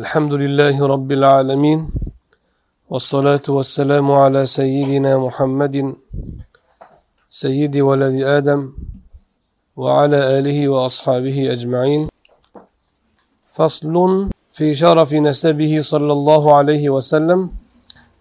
[0.00, 1.80] الحمد لله رب العالمين
[2.90, 5.76] والصلاة والسلام على سيدنا محمد
[7.28, 8.60] سيد ولد آدم
[9.76, 12.08] وعلى آله وأصحابه أجمعين.
[13.56, 13.94] فصل
[14.56, 17.40] في شرف نسبه صلى الله عليه وسلم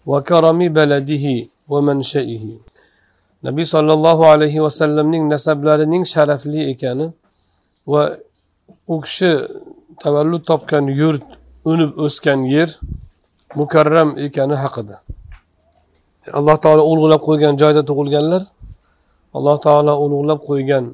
[0.06, 1.26] وكرم بلده
[1.72, 2.46] ومنشئه.
[3.44, 7.14] nabiy sollallohu alayhi vasallamning nasablarining sharafli ekani
[7.88, 8.04] va
[8.88, 9.32] u kishi
[10.04, 11.41] tavallud topgan yurt
[11.71, 12.71] unib o'sgan yer
[13.59, 14.97] mukarram ekani haqida
[16.39, 18.43] alloh taolo ulug'lab qo'ygan joyda tug'ilganlar
[19.37, 20.85] alloh taolo ulug'lab qo'ygan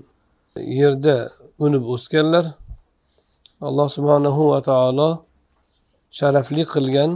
[0.80, 1.16] yerda
[1.64, 2.44] unib o'sganlar
[3.68, 5.10] alloh subhanahu va taolo
[6.18, 7.10] sharafli qilgan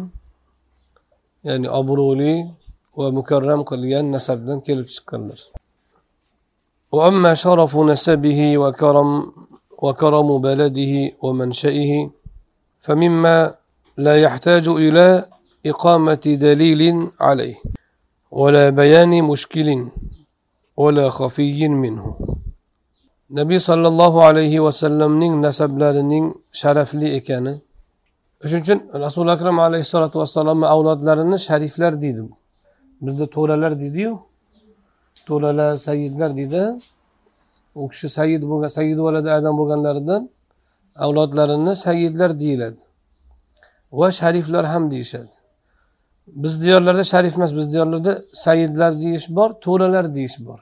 [1.48, 2.34] ya'ni obro'li
[2.98, 5.40] va mukarram qilgan nasabdan kelib chiqqanlar
[6.96, 9.10] وأما شرف نسبه وكرم
[9.84, 10.94] وكرم بلده
[11.24, 11.92] ومنشئه
[12.85, 13.37] فمما
[13.97, 15.25] لا يحتاج إلى
[15.65, 16.81] إقامة دليل
[17.19, 17.57] عليه
[18.31, 19.67] ولا بيان مشكل
[20.77, 22.05] ولا خفي منه
[23.31, 26.25] nabiy sollallohu alayhi vasallamning nasablarining
[26.61, 27.53] sharafli ekani
[28.49, 32.23] shuning uchun rasuli akram alayhissalotu vassalomni avlodlarini shariflar deydi
[33.05, 34.11] bizda to'ralar deydiyu
[35.27, 36.63] to'ralar sayidlar deydi
[37.79, 40.21] u kishi sayid bo'lgan sayid valadi adam bo'lganlaridan
[40.95, 42.77] avlodlarini sayidlar deyiladi.
[43.91, 45.31] Va shariflar ham deyishadi.
[46.27, 50.59] Biz diyorlarda sharif emas biz diyorlarda sayidlar deyish bor to'ralar deyish bor.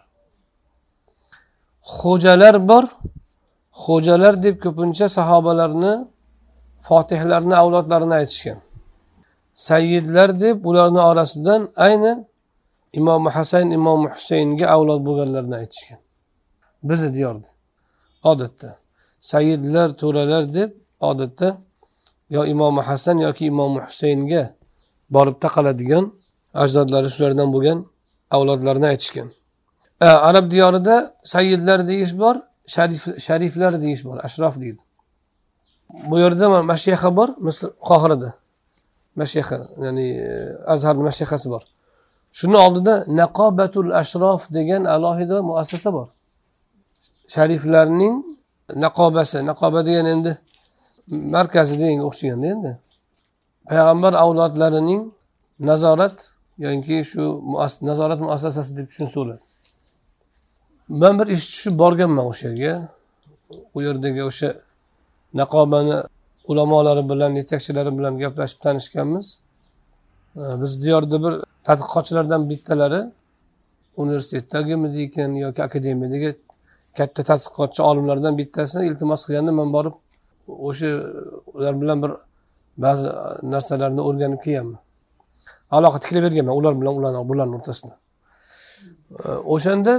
[1.82, 2.84] Xo'jalar bor
[3.84, 5.94] xo'jalar deb ko'pincha sahobalarni
[6.82, 8.60] fotihlarni avlodlarini aytishgan.
[9.54, 12.26] Sayyidlar deb ularni orasidan ayni
[12.94, 16.00] imom hasan imom husaynga avlod bo'lganlarni aytishgan.
[16.84, 17.48] Bizni diyorda
[18.24, 18.70] odatda.
[19.20, 21.58] Sayyidlar to'ralar deb odatda
[22.30, 24.44] yo imom hasan yoki imom husaynga
[25.16, 26.06] borib taqaladigan
[26.54, 27.78] ajdodlari shulardan bo'lgan
[28.36, 29.28] avlodlarni aytishgan.
[30.00, 32.36] Arab diyorida sayyidlar deyish bor
[32.68, 34.82] sharif shariflar deyish bor ashrof deydi.
[36.10, 38.34] Bu yerda mashyaha bor misr qohirada.
[39.16, 40.30] Mashyaha ya'ni e,
[40.74, 41.64] azharni mashyahasi bor.
[42.32, 46.08] Shuni oldida naqobatul ashrof degan alohida muassasa bor.
[47.28, 48.16] Shariflarning
[48.76, 50.32] naqobasi naqoba degan endi
[51.36, 52.72] markazi deganga o'xshaganda endi.
[53.70, 55.04] Payg'ambar avlodlarining
[55.70, 56.18] nazorat
[56.66, 57.24] yoki shu
[57.90, 59.44] nazorat muassasasi deb tushunsa bo'ladi
[60.90, 62.74] man bir ish tushib borganman o'sha yerga.
[63.76, 64.50] U yerdagi o'sha
[65.40, 65.96] naqobani
[66.52, 69.28] ulamolari bilan yetakchilari bilan gaplashib tanishganmiz.
[70.62, 71.34] Biz diyorda bir
[71.68, 73.02] tadqiqotchilardan bittalari
[74.02, 76.30] universitetdagimidi ekan yoki akademiyadagi
[77.00, 79.96] katta tadqiqotchi olimlardan bittasini iltimos qilganda man borib
[80.68, 80.90] o'sha
[81.58, 82.12] ular bilan bir
[82.86, 83.08] ba'zi
[83.54, 84.80] narsalarni o'rganib kelganman.
[85.78, 87.94] Aloqa tiklab berganman ular bilan ularni bularni o'rtasida.
[89.54, 89.94] O'shanda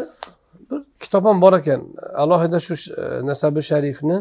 [0.70, 1.80] bir kitob ham bor ekan
[2.22, 4.18] alohida shu e, nasabi sharifni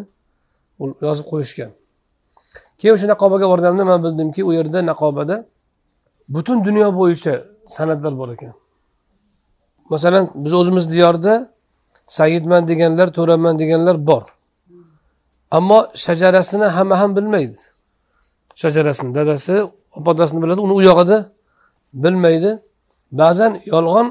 [1.08, 1.72] yozib qo'yishgan.
[2.80, 5.36] Keyin o'sha naqobaga borganimda man bildimki u yerda naqobada
[6.36, 7.34] butun dunyo bo'yicha
[7.76, 8.54] san'atlar bor ekan.
[9.94, 11.34] Masalan biz o'zimiz diyorda
[12.18, 14.24] saidman deganlar to'raman deganlar bor.
[15.58, 17.60] Ammo shajarasini hamma ham bilmaydi.
[18.62, 19.56] Shajarasini dadasi
[20.00, 21.18] opadasini biladi uni u yog'ida
[22.04, 22.52] bilmaydi.
[23.22, 24.08] Ba'zan yolg'on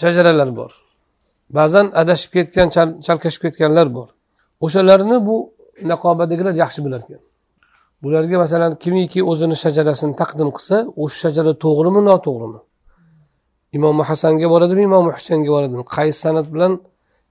[0.00, 0.70] shajaralar bor.
[1.58, 2.68] Ba'zan adashib ketgan
[3.06, 4.08] chalkashib ketganlar bor.
[4.64, 5.36] O'shalarni bu
[5.90, 7.22] naqobadagilar yaxshi bilar ekan.
[8.02, 12.60] Bularga masalan kimiki o'zini shajarasini taqdim qilsa o'sha shajara to'g'rimi noto'g'rimi?
[13.76, 15.84] Imom hasanga boradimi imom husaynga boradimi?
[15.96, 16.72] Qaysi san'at bilan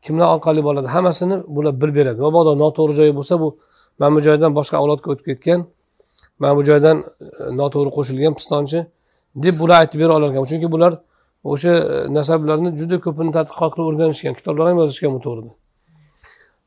[0.01, 2.19] kimlar orqali boradi hammasini bular bilib beradi.
[2.21, 3.57] Mabodo noto'g'ri joyi bo'lsa bu
[3.99, 5.59] mana bu joydan boshqa avlodga o'tib ketgan
[6.39, 7.03] mana bu joydan e,
[7.59, 8.79] noto'g'ri qo'shilgan pistonchi
[9.43, 10.43] deb bular aytib bera olar ekan.
[10.51, 10.93] Chunki bular
[11.51, 15.51] o'sha e, nasablarni juda ko'pini tadqiqot qilib o'rganishgan kitoblar ham yozishgan bu to'g'rida.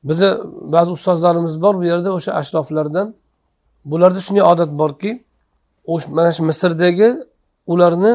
[0.08, 0.30] Bizni
[0.74, 3.06] ba'zi ustozlarimiz bor bu yerda o'sha ashroflardan.
[3.90, 5.10] Bularda shunday odat borki
[6.16, 7.08] mana shu misrdagi
[7.72, 8.12] ularni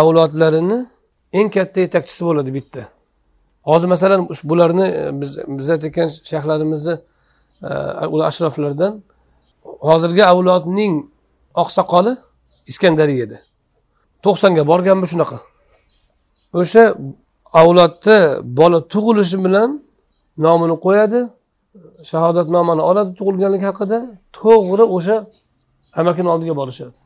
[0.00, 0.78] avlodlarini
[1.38, 2.93] eng katta yetakchisi bo'ladi bitta.
[3.68, 6.94] Hozir masalan bularni e, biz biz aytayotgan shayxlarimizni
[7.62, 8.92] e, ular ashroflardan.
[9.88, 10.94] Hozirgi avlodning
[11.62, 12.12] oqsoqoli
[12.70, 13.38] iskandariyada.
[14.24, 15.38] To'qsonga borganmi shunaqa.
[16.60, 16.84] O'sha
[17.60, 18.16] avlodda
[18.58, 19.70] bola tug'ilishi bilan
[20.44, 21.20] nomini qo'yadi
[22.10, 23.98] shahodatnomani oladi tug'ilganligi haqida
[24.40, 25.16] to'g'ri o'sha
[26.00, 26.96] amakini oldiga borishadi.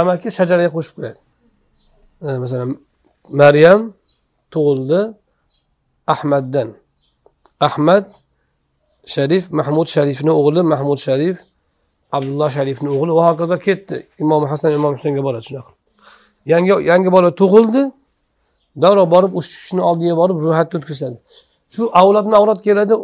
[0.00, 1.20] Amaki shajaraga qo'shib qo'yadi
[2.26, 2.70] e, masalan
[3.40, 3.80] maryam
[4.54, 5.00] tug'ildi
[6.06, 6.68] ahmaddan.
[7.60, 8.06] Ahmad
[9.14, 11.36] sharif mahmud sharifni o'g'li mahmud sharif
[12.16, 13.12] abdulloh sharifni o'g'li.
[13.18, 13.96] Va hokazo ketdi.
[14.22, 15.72] Imom hasan imom husaynga boradi shunaqa.
[16.52, 17.82] Yangi yangi bola tug'ildi.
[18.82, 21.18] Darrov borib o'sha kishini oldiga borib ro'yxatni o'tkazishadi
[21.74, 22.94] shu avlodma avlod keladi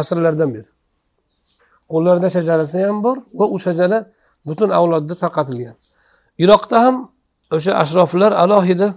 [0.00, 0.68] asrlardan beri.
[1.92, 3.98] Qo'llarida shajarasi ham bor va u shajara
[4.48, 5.76] butun avlodda tarqatilgan.
[6.42, 6.96] Iroqda ham
[7.56, 8.88] o'sha ashroflar alohida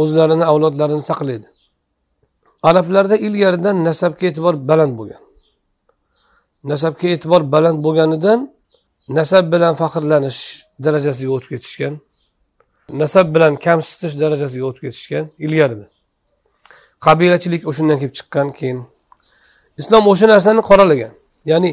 [0.00, 1.48] o'zlarini avlodlarini saqlaydi.
[2.68, 5.22] Arablarda ilgaridan nasabga e'tibor baland bo'lgan.
[6.70, 8.38] Nasabga e'tibor baland bo'lganidan
[9.18, 10.40] nasab bilan faxrlanish
[10.84, 11.94] darajasiga o'tib ketishgan
[13.02, 15.86] nasab bilan kamsitish darajasiga o'tib ketishgan ilgarida
[17.06, 18.78] qabilachilik o'shandan kelib chiqqan keyin
[19.80, 21.12] islom o'sha narsani qoralagan.
[21.50, 21.70] Ya'ni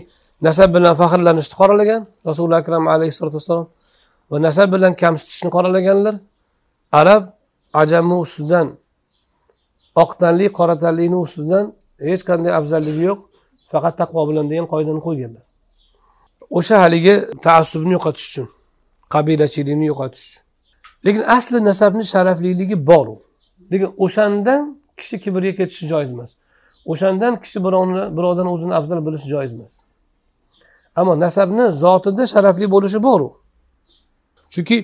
[0.47, 3.67] nasab bilan faxrlanishni qoralagan rasuli akram alayhissalotu vassalom
[4.31, 6.15] va nasab bilan kamsitishni qoralaganlar
[7.01, 7.23] arab
[7.81, 8.67] ajami ustidan
[10.01, 11.65] oq tanlik qora tanlikni ustidan
[12.09, 13.19] hech qanday afzalligi yo'q.
[13.71, 15.43] Faqat taqvo bilan degan qoidani qo'yganlar.
[16.57, 17.15] O'sha haligi
[17.45, 18.47] taassubni yo'qotish uchun
[19.13, 20.43] qabilachilikni yo'qotish uchun.
[21.05, 23.17] Lekin asli nasabni sharafliligi bor u.
[23.71, 24.61] Lekin o'shandan
[24.99, 26.31] kishi kibrga ketishi joiz emas.
[26.91, 29.73] O'shandan kishi birovni birovdan o'zini afzal bilishi joiz emas.
[30.99, 33.29] Ammo nasabni zotida sharafli bo'lishi bor u.
[34.53, 34.77] Chunki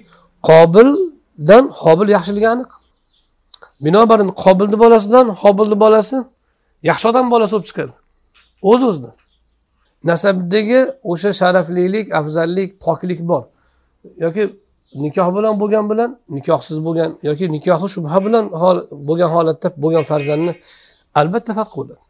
[0.50, 2.72] qobildan hobil yaxshiligi aniq.
[3.82, 6.18] Binobarin qobilni bolasidan hobilni bolasi
[6.90, 7.94] yaxshi odam bolasi bo'lib chiqadi.
[8.72, 9.16] O'z o'zidan
[10.04, 10.80] nasabdagi
[11.12, 13.44] o'sha sharaflilik afzallik poklik bor.
[14.18, 14.44] Yoki
[15.04, 18.46] nikoh bilan bo'lgan bilan nikohsiz bo'lgan yoki nikohi shubha bilan
[19.08, 20.54] bo'lgan holatda bo'lgan farzandni
[21.20, 22.04] albatta farq bo'ladi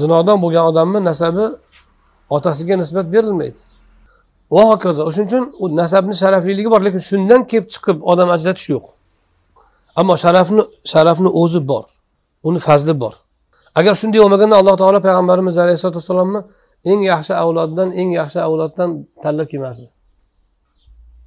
[0.00, 1.44] zinodan bo'lgan odamni nasabi
[2.36, 3.60] otasiga nisbat berilmaydi.
[4.54, 5.00] Va hokazo.
[5.08, 8.86] O'shaning uchun u nasabni sharafliligi bor lekin shundan kelib chiqib odam ajratish yo'q.
[10.00, 10.62] Ammo sharafni
[10.92, 11.84] sharafni o'zi bor.
[12.48, 13.14] Uni fazli bor.
[13.78, 16.40] Agar shunday bo'lmaganda alloh taolo payg'ambarimiz alayhisalotu vassalomni
[16.90, 18.90] eng yaxshi avloddan eng yaxshi avloddan
[19.22, 19.86] tanlab kelmasdi.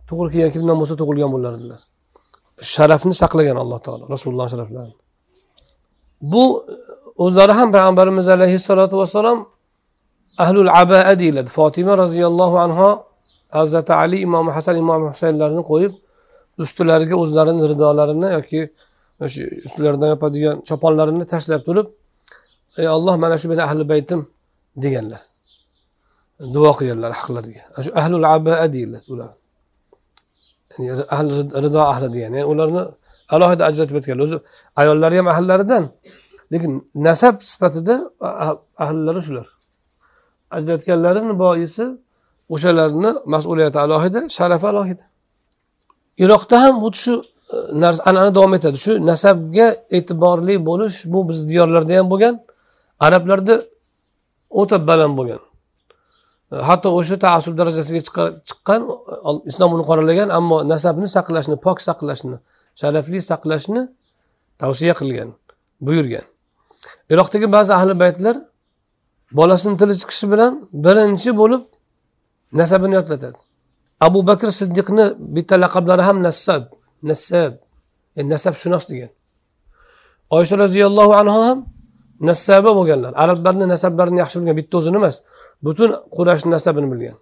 [0.09, 1.81] To'g'ri kelgan kimdan bo'lsa tug'ilgan bo'lardilar.
[2.73, 4.95] Sharafni saqlagan alloh taolo rasululloh sharaflarini.
[6.31, 6.43] Bu
[7.23, 9.37] o'zlari ham payg'ambarimiz alayhissalotu vassalom
[10.43, 11.49] ahlul abaa deyiladi.
[11.57, 12.87] Fotima roziyallohu anhu
[13.57, 15.93] hazrati ali imom hasan imom husaynlarni qo'yib
[16.63, 18.61] ustilariga o'zlarini ridolarini yoki
[19.25, 21.87] o'sha ustilaridan yopadigan choponlarini tashlab turib
[22.81, 24.19] ey olloh mana shu meni ahli baytim
[24.83, 25.21] deganlar.
[26.53, 27.63] Duo qilganlar haqlariga.
[27.85, 29.31] Shu ahlul abaa deyiladi ular.
[30.89, 31.31] Ya'ni ahli
[31.65, 32.31] rido ahli degan.
[32.37, 32.81] Ya'ni ularni
[33.35, 34.37] alohida ajratib aytganlar o'zi
[34.81, 35.83] ayollari ham ahllaridan
[36.53, 36.71] lekin
[37.07, 37.95] nasab sifatida
[38.27, 39.47] ah-, ahllari shular.
[40.57, 41.85] Ajratganlarini boisi
[42.53, 45.03] o'shalarni mas'uliyati alohida sharafi alohida.
[46.23, 47.13] Iroqda ham xuddi shu
[47.53, 48.77] e, narsa an'ana davom etadi.
[48.85, 49.67] Shu nasabga
[49.97, 52.35] e'tiborli bo'lish bu biz diyorlarda ham bo'lgan
[53.05, 53.55] arablarda
[54.61, 55.41] o'ta baland bo'lgan.
[56.53, 58.01] E, hatto o'sha taassub darajasiga
[58.47, 58.81] chiqqan
[59.27, 62.37] e, islom uni qoralagan ammo nasabni saqlashni pok saqlashni
[62.81, 63.81] sharafli saqlashni
[64.61, 65.29] tavsiya qilgan
[65.87, 66.25] buyurgan.
[67.13, 68.35] Iroqdagi ba'zi ahli baytlar
[69.39, 70.51] bolasini tili chiqishi bilan
[70.85, 71.63] birinchi bo'lib
[72.59, 73.37] nasabini yodlatadi.
[73.99, 75.05] Abu bakr siddiqni
[75.35, 76.63] bitta laqablari ham nassab
[77.03, 77.53] nassab
[78.15, 79.09] yani e, nasabshunos degan.
[80.29, 81.65] Oysha roziyallohu anhu ham
[82.19, 83.13] nassaba bo'lganlar.
[83.15, 85.15] Arablarni nasablarini yaxshi bilgan bitta o'zini emas
[85.65, 87.17] butun qurashni nasabini bilgan.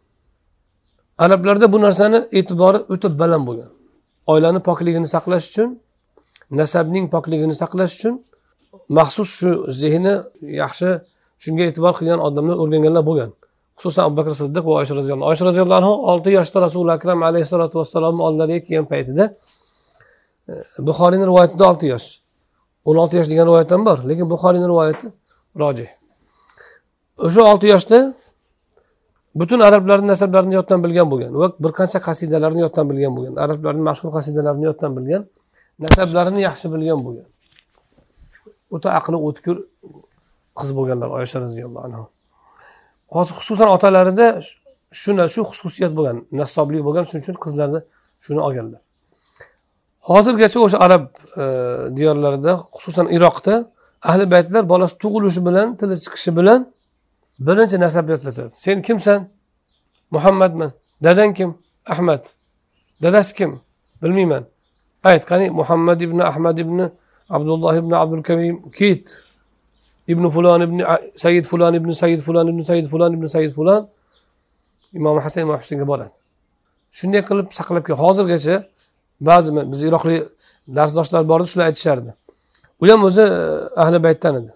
[1.18, 3.70] Arablarda bu narsani e'tibori o'ta baland bo'lgan.
[4.28, 5.70] Oilani pokligini saqlash uchun
[6.52, 8.14] nasabning pokligini saqlash uchun
[8.98, 9.50] maxsus shu
[9.82, 10.14] zehni
[10.62, 10.90] yaxshi
[11.44, 13.32] shunga e'tibor qilgan odamlar o'rganganlar bo'lgan.
[13.80, 17.76] Xususan abu bakr siddiq va oysha roziyallohu oysha roziyallohu anhu olti yoshda rasuli akram alayhissalotu
[17.82, 19.24] vassalomni oldilariga kelgan paytida
[20.52, 20.54] e,
[20.88, 22.08] buxoriyni rivoyatida olti yosh
[22.88, 25.08] o'n olti yosh degan rivoyat ham bor lekin buxoriyni rivoyati
[25.62, 25.90] rojih.
[27.26, 27.98] O'sha olti yoshda
[29.40, 34.10] butun arablarni nasablarini yoddan bilgan bo'lgan va bir qancha qasidalarni yoddan bilgan bo'lgan arablarni mashhur
[34.18, 35.24] qasidalarini yoddan bilgan
[35.86, 37.28] nasablarini yaxshi bilgan bo'lgan.
[38.76, 39.56] O'ta aqli o'tkir
[40.60, 42.04] qiz bo'lganlar oysha roziyallohu anhu.
[43.16, 44.28] Hozir xususan otalarida
[45.02, 47.80] shuna shu xususiyat bo'lgan nassoblik bo'lgan shuning uchun qizlarni
[48.26, 48.82] shuni olganlar.
[50.10, 51.04] Hozirgacha o'sha arab
[51.44, 51.44] e,
[51.98, 53.54] diyorlarida xususan iroqda
[54.10, 56.60] ahli baytlar bolasi tug'ilishi bilan tili chiqishi bilan
[57.48, 59.20] birinchi nasab yodlatadi sen kimsan?
[60.16, 60.72] Muhammadman.
[61.04, 61.50] Dadang kim?
[61.94, 62.22] Ahmad.
[63.04, 63.52] Dadasi kim?
[64.02, 64.44] Bilmayman.
[65.04, 66.92] Ayt qani muhammad ibn ahmad ibn
[67.30, 68.72] abdulloh ibn abdul karim.
[68.72, 69.06] Kit
[70.08, 70.80] ibn fulon ibn
[71.16, 73.88] sayid fulon ibn sayid fulon ibn sayid fulon ibn sayid fulon
[74.94, 76.14] imom hasan imom husaynga boradi.
[76.98, 78.56] Shunday qilib saqlab kelgan hozirgacha
[79.30, 80.22] ba'zi biz iroqlik
[80.78, 82.12] darsdoshlar bor edi shular aytishardi.
[82.82, 83.40] U ham o'zi e,
[83.84, 84.52] ahli baytdan edi.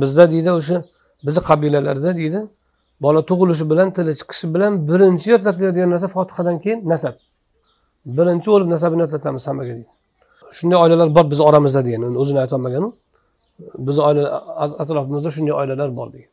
[0.00, 0.76] Bizda deydi o'sha
[1.26, 2.40] bizni qabilalarda deydi
[3.04, 7.14] bola tug'ilishi bilan tili chiqishi bilan birinchi yodlatiladigan narsa fotihadan keyin nasab.
[8.18, 9.92] Birinchi o'lib nasabini yodlatamiz hammaga deydi.
[10.56, 12.88] Shunday oilalar bor bizni oramizda degan o'zini aytolmaganu
[13.86, 14.22] bizni oila
[14.82, 16.30] atrofimizda shunday oilalar bor degan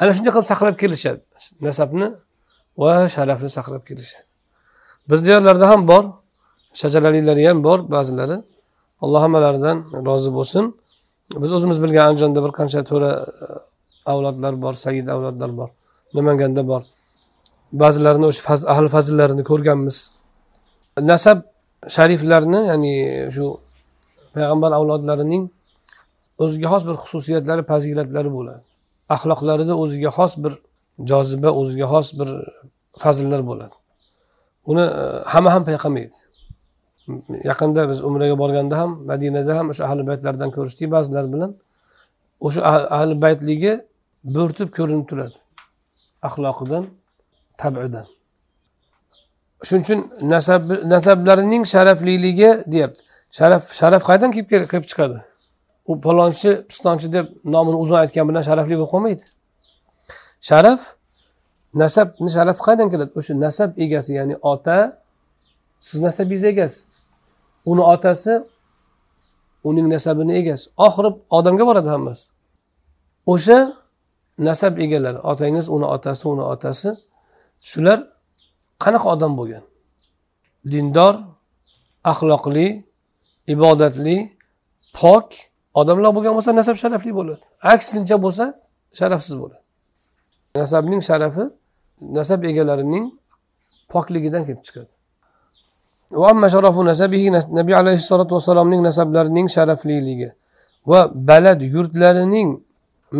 [0.00, 1.20] ana shunday qilib saqlab kelishadi.
[1.66, 2.06] Nasabni
[2.82, 4.28] va sharafni saqlab kelishadi.
[5.10, 6.04] Bizni yerlarda ham bor
[6.80, 8.36] shajaraliylari ham bor ba'zilari.
[9.04, 9.76] Alloh hammalaridan
[10.08, 10.64] rozi bo'lsin.
[11.42, 13.10] Biz o'zimiz bilgan andijonda bir qancha to'ra
[13.44, 13.46] e,
[14.12, 15.68] avlodlar bor said avlodlar bor
[16.16, 16.82] namanganda bor.
[17.82, 18.42] Ba'zilarini o'sha
[18.72, 19.96] ahli fazillarini ko'rganmiz.
[21.10, 21.38] Nasab
[21.96, 22.94] shariflarni ya'ni
[23.34, 23.46] shu
[24.34, 25.42] payg'ambar avlodlarining
[26.42, 28.62] o'ziga xos bir xususiyatlari fazilatlari bo'ladi.
[29.14, 30.52] Axloqlarida o'ziga xos bir
[31.10, 32.28] joziba o'ziga xos bir
[33.02, 33.74] fazillar bo'ladi.
[34.70, 36.16] Uni e, hamma ham payqamaydi.
[37.50, 41.50] Yaqinda biz umraga borganda ham madinada ham o'sha ahli baytlardan ko'rishdik ba'zilar bilan.
[42.46, 42.60] O'sha
[42.96, 43.72] ahli baytligi
[44.36, 45.38] bo'rtib ko'rinib turadi.
[46.28, 46.84] Axloqidan
[47.62, 48.06] tabidan.
[49.66, 50.00] Shuning uchun
[50.34, 53.02] nasab nasablarining sharafliligi deyapti.
[53.38, 55.18] Sharaf sharaf qayerdan kelib kelib chiqadi?
[55.86, 59.24] U palonchi pistonchi deb nomini uzun aytgan bilan sharafli bo'lib qolmaydi.
[60.48, 60.80] Sharaf
[61.82, 63.10] nasabni sharaf qayerdan keladi?
[63.18, 64.78] O'sha nasab egasi ya'ni ota
[65.80, 66.80] siz nasabingiz egasi.
[67.70, 68.34] Uni otasi
[69.68, 70.64] uning nasabini egasi.
[70.86, 72.24] Oxiri odamga boradi hammasi.
[73.32, 73.58] O'sha
[74.38, 76.90] nasab egalari otangiz uni otasi uni otasi
[77.68, 77.98] shular
[78.82, 79.64] qanaqa odam bo'lgan?
[80.72, 81.14] Dindor
[82.12, 82.66] axloqli
[83.54, 84.16] ibodatli
[84.98, 85.26] pok
[85.74, 87.42] odamlar bo'lgan bo'lsa nasab sharafli bo'ladi.
[87.74, 88.44] Aksincha bo'lsa
[88.98, 89.62] sharafsiz bo'ladi.
[90.60, 91.44] Nasabning sharafi
[92.18, 93.04] nasab egalarining
[93.92, 94.92] pokligidan kelib chiqadi.
[97.58, 100.28] Nabiy alayhissalotu vassalomning nasablarining sharafliligi
[100.90, 102.48] va balad yurtlarining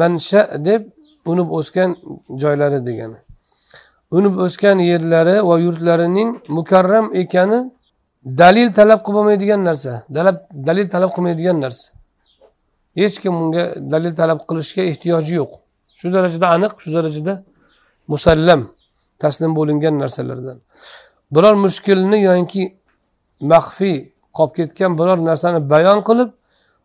[0.00, 0.82] mansha deb
[1.30, 1.90] unib o'sgan
[2.42, 3.18] joylari degani.
[4.16, 7.58] Unib o'sgan yerlari va yurtlarining mukarram ekani
[8.24, 9.92] dalil talab qilolmaydigan narsa
[10.68, 11.99] dalil talab qilmaydigan narsa.
[12.96, 15.52] Hech kim unga dalil talab qilishga ehtiyoji yo'q.
[15.98, 17.44] Shu darajada aniq shu darajada
[18.08, 18.60] musallam
[19.18, 20.58] taslim bo'lingan narsalardan.
[21.34, 22.62] Biror mushkulni yoki
[23.52, 23.96] maxfiy
[24.36, 26.30] qolib ketgan biror narsani bayon qilib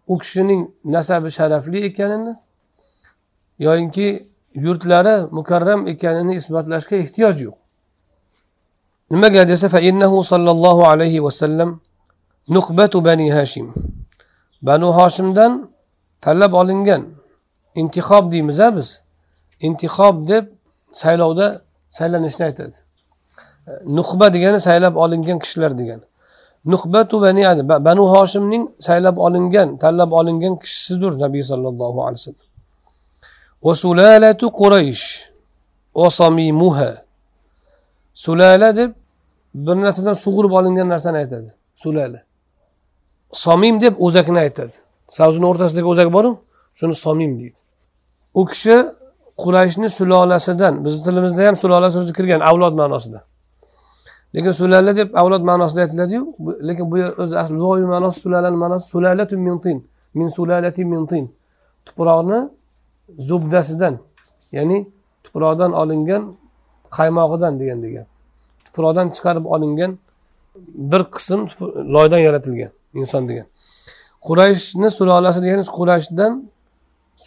[0.08, 0.62] u kishining
[0.96, 2.34] nasabi sharafli ekanini
[3.66, 4.08] yoyinki
[4.66, 7.58] yurtlari mukarram ekanini isbotlashga ehtiyoj yo'q.
[9.12, 11.70] Nimaga desa innahu sollallohu alayhi vasallam
[12.56, 13.68] nuqbatu bani hashim.
[14.62, 15.52] Banu hoshimdan
[16.22, 17.04] tanlab olingan
[17.76, 19.02] intixob deymiz a biz.
[19.60, 20.46] Intixob deb
[20.92, 22.78] saylovda saylanishni aytadi.
[23.68, 26.06] E, nuhba degani saylab olingan kishilar degani.
[26.66, 32.46] Nuhbatu bani banu hoshimning saylab olingan tanlab olingan kishisidir nabiy sollallohu alayhi vasallam
[33.74, 35.32] sulalatu quraysh
[36.10, 36.92] samimuha.
[38.14, 38.92] Sulala deb
[39.54, 41.54] bir narsadan sug'urib olingan narsani aytadi.
[41.76, 42.24] Sulala.
[43.32, 44.76] Somim deb o'zakni aytadi.
[45.08, 46.32] Savzini o'rtasidagi o'zak boru
[46.80, 47.60] shuni somim deydi.
[48.40, 48.76] U kishi
[49.44, 53.20] qurayshni sulolasidan bizni tilimizda ham sulola so'zi kirgan avlod ma'nosida.
[54.36, 56.22] Lekin sulala deb avlod ma'nosida aytiladiyu
[56.68, 59.78] lekin bu o'zi asli lug'aviy ma'nosi sulalani ma'nosi sulalatu min tin
[60.14, 61.26] min sulalati min tin.
[61.86, 62.40] Tuproqni
[63.30, 63.96] zubdasidan
[64.58, 64.78] ya'ni
[65.24, 66.24] tuproqdan olingan
[66.98, 68.06] qaymog'idan degan degan.
[68.66, 69.92] Tuproqdan chiqarib olingan
[70.92, 71.40] bir qism
[71.96, 72.72] loydan yaratilgan
[73.02, 73.48] inson degan.
[74.27, 76.32] Qurayshni sulolasi degani qurayshdan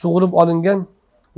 [0.00, 0.78] sug'urib olingan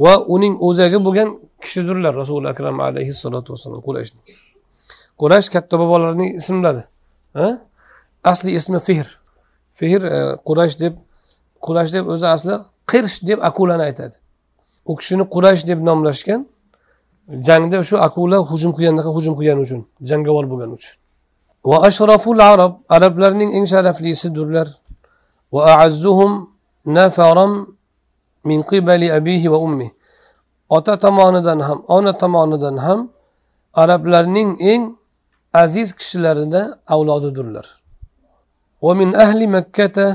[0.05, 1.29] va uning o'zagi bo'lgan
[1.63, 2.13] kishidirlar.
[2.23, 4.21] Rasuli akram alayhissalotu vassalom qurayshni
[5.21, 6.83] quraysh katta bobolarining ismlari
[8.25, 9.09] asli ismi fehr
[9.79, 10.95] fehr qurash e, quraysh deb
[11.67, 12.55] quraysh deb o'zi asli
[12.91, 14.17] qirsh deb akulani aytadi.
[14.91, 16.41] U kishini quraysh deb nomlashgan
[17.49, 20.95] jangda shu akula hujum qilgandaqa hujum qilgani uchun jangovar bo'lgani uchun.
[21.71, 24.69] Va ashraful arab arablarning eng sharaflisidirlar.
[25.55, 26.33] Va aazzuhum
[26.85, 27.53] nafaram
[28.49, 29.89] min qibali abihi va ummi
[30.77, 33.01] ota tomonidan ham ona tomonidan ham
[33.83, 34.83] arablarning eng
[35.63, 36.61] aziz kishilarida
[36.95, 37.67] avlodidirlar
[38.85, 40.07] va min ahli makkata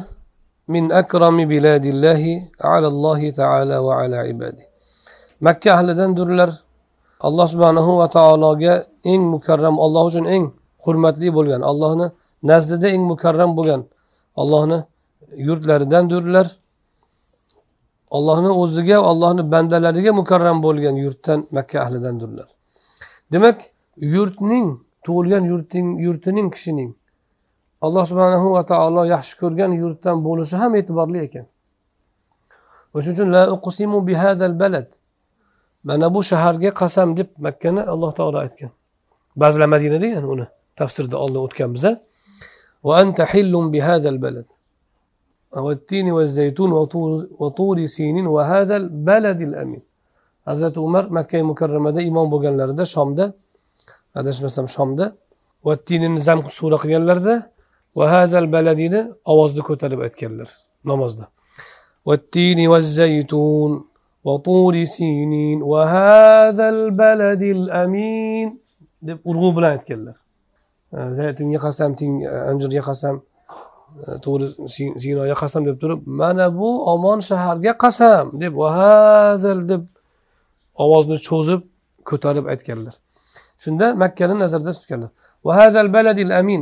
[0.68, 2.34] min akrami biladillahi
[2.76, 4.64] alallohi taala va ala ibadi
[5.46, 6.50] makka ahlidandirlar
[7.28, 8.74] alloh subhanahu va taologa
[9.12, 10.46] eng mukarram alloh uchun eng
[10.86, 12.08] hurmatli bo'lgan allohni
[12.50, 13.82] nazdida eng mukarram bo'lgan
[14.42, 14.80] allohni
[15.48, 16.48] yurtlaridandirlar
[18.10, 22.48] ollohni o'ziga ollohni bandalariga mukarram bo'lgan yurtdan makka ahlidandirlar
[23.34, 23.58] demak
[24.16, 24.68] yurtning
[25.06, 26.92] tug'ilgan yurtning yurtining kishining
[27.86, 31.46] alloh subhanahu va taolo yaxshi ko'rgan yurtdan bo'lishi ham e'tiborli ekan.
[32.96, 34.88] O'shaning uchun la uqsimu bihadal balad.
[35.88, 38.72] Mana bu shaharga qasam deb makkani alloh taolo aytgan.
[39.42, 40.46] Ba'zilar madina degan uni
[40.80, 41.84] tafsirda oldin o'tganmiz
[42.86, 44.48] va anta hillum bihadal balad.
[45.58, 49.82] والتين والزيتون وطور, وطور سينين وهذا البلد الأمين.
[50.48, 53.36] عزة عمر مكة مكرمة ده إمام بغنلر ده شام ده.
[54.18, 55.16] هذا مثلا شام ده.
[55.64, 57.52] والتين زم سورة قيلر ده.
[57.96, 60.50] وهذا البلد ده أواز ده كتر كيلر
[62.06, 63.86] والتين والزيتون
[64.24, 68.60] وطور سينين وهذا البلد الأمين.
[69.02, 70.14] ده أرغو بلا يتكلر.
[70.94, 73.20] آه، زيتون يقسم تين أنجر يقسم
[74.26, 74.48] to'g'ri
[75.02, 79.82] sinoga qasam deb turib mana bu omon shaharga qasam deb vahazil deb
[80.84, 81.62] ovozni cho'zib
[82.10, 82.96] ko'tarib aytganlar.
[83.64, 85.10] Shunda makkani nazarda tutganlar.
[85.48, 86.62] Vahazal baladil amin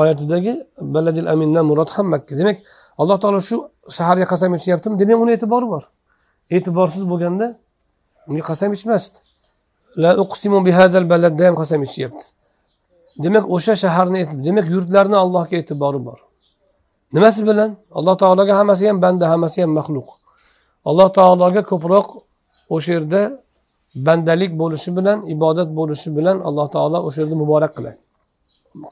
[0.00, 0.52] oyatidagi
[0.94, 2.58] baladil amindan murod ham makka demak
[3.00, 3.56] alloh taolo shu
[3.96, 5.84] shaharga qasam ichyaptimi demak uni e'tibori bor.
[6.56, 7.46] E'tiborsiz bo'lganda
[8.28, 9.18] unga qasam ichmasdi
[10.02, 12.24] la uqsimu bihazal baladda ham qasam ichyapti
[13.22, 16.18] demak o'sha shaharni demak yurtlarni allohga e'tibori bor.
[17.14, 17.70] Nimasi bilan?
[17.98, 20.08] Alloh taologa hammasi ham banda hammasi ham maxluq.
[20.88, 22.08] Alloh taologa ko'proq
[22.74, 23.22] o'sha yerda
[24.06, 27.98] bandalik bo'lishi bilan ibodat bo'lishi bilan alloh taolo o'sha yerda muborak qiladi.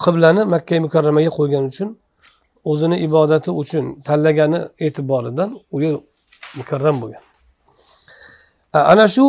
[0.05, 1.89] Qiblani makka mukarramaga qo'ygani uchun
[2.71, 5.95] o'zini ibodati uchun tanlagani e'tiboridan u yer
[6.59, 7.23] mukarram bo'lgan.
[8.93, 9.25] Ana shu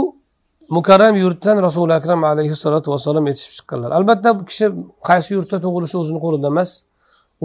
[0.75, 3.91] mukarram yurtdan rasuli akram alayhissalotu vassalom yetishib chiqqanlar.
[3.97, 4.65] Albatta bu kishi
[5.09, 6.71] qaysi yurtda tug'ilishi o'zini qo'lida emas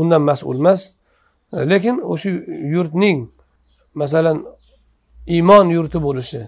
[0.00, 0.80] undan mas'ul emas.
[1.52, 2.30] E, lekin o'sha
[2.74, 3.18] yurtning
[4.00, 4.38] masalan
[5.34, 6.40] iymon yurti bo'lishi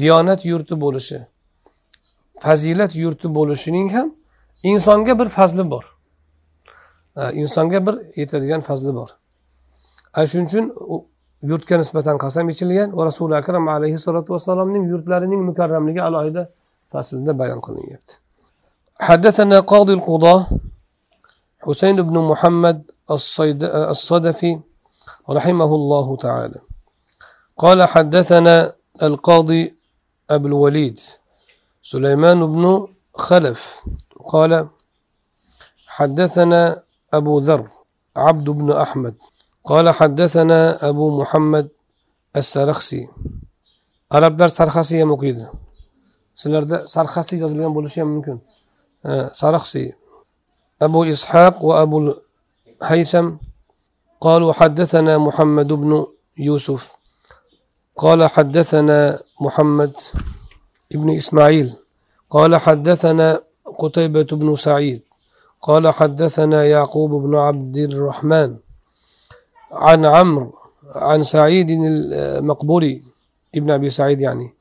[0.00, 1.18] diyonat yurti bo'lishi
[2.44, 4.08] fazilat yurti bo'lishining ham
[4.72, 5.84] insonga bir fazli bor.
[7.20, 9.10] E, insonga bir yetadigan fazli bor.
[10.14, 10.64] Ana shuning uchun
[11.42, 16.48] yurtga nisbatan qasam ichilgan va rasuli akram alayhissalotu vassalomning yurtlarining mukarramligi alohida
[16.92, 18.14] faslda bayon qilinyapti
[19.00, 20.46] حدثنا قاضي القضاة
[21.66, 22.90] حسين بن محمد
[23.94, 24.60] الصدفي
[25.30, 26.60] رحمه الله تعالى
[27.58, 28.72] قال حدثنا
[29.02, 29.74] القاضي
[30.30, 30.98] أبو الوليد
[31.82, 33.84] سليمان بن خلف
[34.24, 34.68] قال
[35.86, 36.82] حدثنا
[37.14, 37.68] أبو ذر
[38.16, 39.14] عبد بن أحمد
[39.68, 41.68] قال حدثنا أبو محمد
[42.36, 43.02] السرخسي.
[44.16, 45.44] arablar sarxasiy ham o'qiydi
[46.40, 48.36] sizlarda sarxasli yozilgan bo'lishi ham mumkin
[49.42, 49.88] sarxsiy
[50.86, 52.14] أبو إسحاق وأبو
[52.82, 53.26] الهيثم
[54.20, 56.06] قالوا حدثنا محمد بن
[56.38, 56.82] يوسف.
[57.96, 59.92] قال حدثنا محمد
[60.94, 61.68] بن إسماعيل.
[62.30, 63.42] قال حدثنا
[63.78, 65.00] قتيبة بن سعيد.
[65.62, 68.50] قال حدثنا يعقوب بن عبد الرحمن.
[69.72, 70.52] عن عمرو
[70.94, 73.02] عن سعيد المقبوري
[73.54, 74.54] ابن أبي سعيد يعني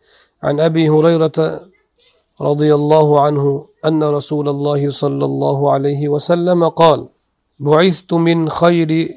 [0.44, 1.62] عن أبي هريرة
[2.42, 7.08] رضي الله عنه أن رسول الله صلى الله عليه وسلم قال
[7.60, 9.10] بعثت من خير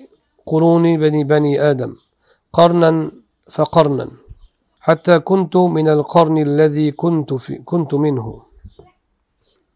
[0.46, 1.96] قرون بني بني آدم
[2.52, 3.10] قرنا
[3.50, 4.10] فقرنا
[4.80, 8.42] حتى كنت من القرن الذي كنت في كنت منه.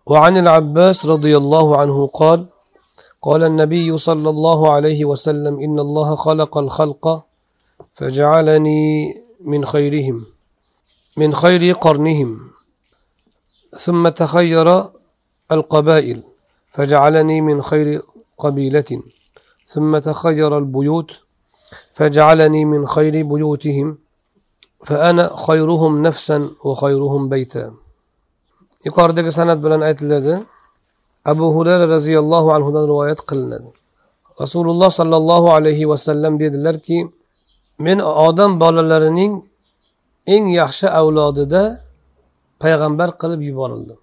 [0.06, 2.46] وعن العباس رضي الله عنه قال
[3.24, 7.24] قال النبي صلى الله عليه وسلم إن الله خلق الخلق
[7.94, 10.26] فجعلني من خيرهم
[11.16, 12.40] من خير قرنهم
[13.78, 14.84] ثم تخير
[15.52, 16.22] القبائل
[16.72, 18.02] فجعلني من خير
[18.38, 18.90] قبيلة
[19.66, 21.20] ثم تخير البيوت
[21.92, 23.98] فجعلني من خير بيوتهم
[24.84, 27.74] فأنا خيرهم نفسا وخيرهم بيتا.
[28.84, 30.34] yuqoridagi san'at bilan aytiladi
[31.24, 33.68] abu hurara roziyallohu anhudan rivoyat qilinadi.
[34.40, 36.98] Rasululloh sollallohu alayhi vasallam dedilarki
[37.78, 39.32] men odam bolalarining
[40.34, 41.62] eng yaxshi avlodida
[42.62, 43.98] payg'ambar qilib yuborildim.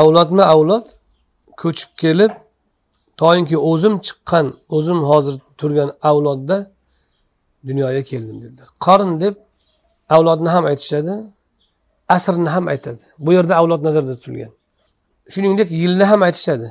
[0.00, 0.86] Avlodma avlod?
[1.60, 2.32] Ko'chib kelib
[3.20, 6.56] toinki o'zim chiqqan o'zim hozir turgan avlodda
[7.68, 8.68] dunyoga keldim dedilar.
[8.86, 9.34] Qorin deb
[10.16, 11.14] avlodni ham aytishadi
[12.16, 13.02] asrni ham aytadi.
[13.24, 14.52] Bu yerda avlod nazarda tutilgan.
[15.34, 16.68] Shuningdek yilni ham aytishadi.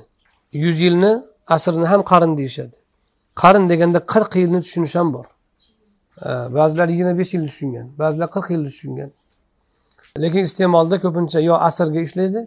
[0.63, 1.11] Yuz yilni
[1.55, 2.75] asrni ham qarin deyishadi.
[3.41, 5.25] Qarin deganda qirq yilni tushunish ham bor.
[6.57, 9.09] Ba'zilar yigirma besh yilni tushungan ba'zilar qirq yilni tushungan.
[10.23, 12.41] Lekin iste'molda ko'pincha yo asrga ishlaydi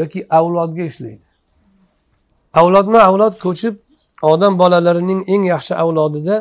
[0.00, 1.26] yoki avlodga ishlaydi.
[2.60, 3.74] Avlodma avlod ko'chib
[4.32, 6.36] odam bolalarining eng yaxshi avlodida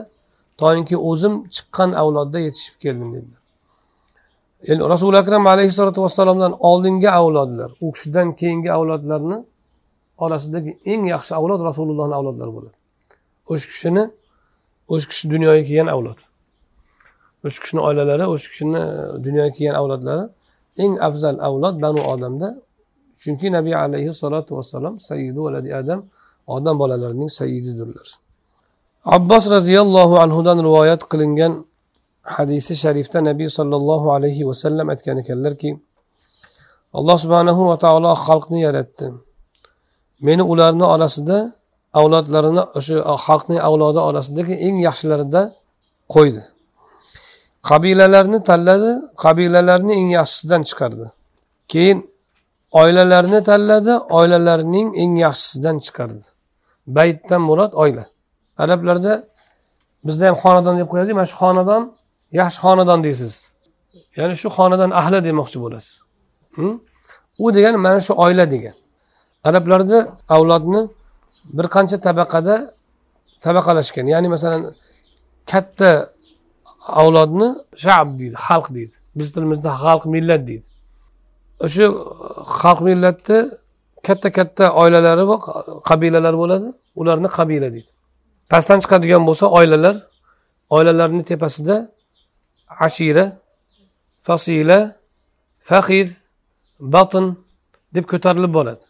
[0.62, 3.39] toinki o'zim chiqqan avlodda yetishib keldim dedilar.
[4.68, 9.38] Ya'ni rasuli akram alayhissalotu vassalomdan oldingi avlodlar u kishidan keyingi avlodlarni
[10.24, 12.78] orasidagi eng yaxshi avlod rasulullohni avlodlari bo'ladi.
[13.52, 14.04] O'sha kishini
[14.94, 16.20] o'sha kishi dunyoga kelgan avlod.
[17.46, 18.88] O'sha kishini oilalari o'sha kishini e,
[19.26, 20.26] dunyoga kelgan avlodlari
[20.84, 22.50] eng afzal avlod banu odamda.
[23.24, 26.00] Chunki nabiy alayhissalotu vassalom sayyidu valadi adam
[26.56, 28.08] odam bolalarining sayyididirlar.
[29.18, 31.54] Abbos roziyallohu anhudan rivoyat qilingan
[32.36, 35.70] hadisi sharifda nabiy sollallohu alayhi vasallam aytgan ekanlarki
[36.98, 39.08] alloh subhanahu va taolo xalqni yaratdi
[40.28, 41.38] meni ularni orasida
[42.00, 45.42] avlodlarini o'sha xalqning avlodi orasidagi eng yaxshilarida
[46.16, 46.44] qo'ydi.
[47.70, 48.92] Qabilalarni tanladi
[49.24, 51.06] qabilalarni eng yaxshisidan chiqardi.
[51.72, 51.98] Keyin
[52.82, 56.26] oilalarni tanladi oilalarning eng yaxshisidan chiqardi.
[56.98, 58.06] Baytdan murod oila.
[58.64, 59.14] Arablarda
[60.08, 61.82] bizda ham xonadon deb qo'yadiku mana shu xonadon
[62.40, 63.34] yaxshi xonadon deysiz.
[64.18, 65.94] Ya'ni shu xonadon ahli demoqchi bo'lasiz.
[67.44, 68.76] U degani mana shu oila degan.
[69.48, 70.00] Arablarda
[70.36, 70.82] avlodni
[71.58, 72.56] bir qancha tabaqada
[73.46, 74.06] tabaqalashgan.
[74.14, 74.62] Ya'ni masalan
[75.52, 75.92] katta
[77.02, 77.48] avlodni
[77.84, 78.96] shab deydi xalq deydi.
[79.18, 80.66] Biz tilimizda xalq millat deydi.
[81.66, 81.86] O'sha
[82.62, 83.38] xalq millatni
[84.08, 85.36] katta katta oilalari va
[85.90, 86.68] qabilalar bo'ladi.
[87.00, 87.90] Ularni qabila deydi.
[88.52, 89.96] Pastdan chiqadigan bo'lsa oilalar
[90.76, 91.76] oilalarni tepasida
[92.86, 93.26] ashira
[94.28, 94.80] fasila
[95.70, 96.10] fahiz
[96.80, 97.26] batn
[97.96, 98.90] deb ko'tarilib boradi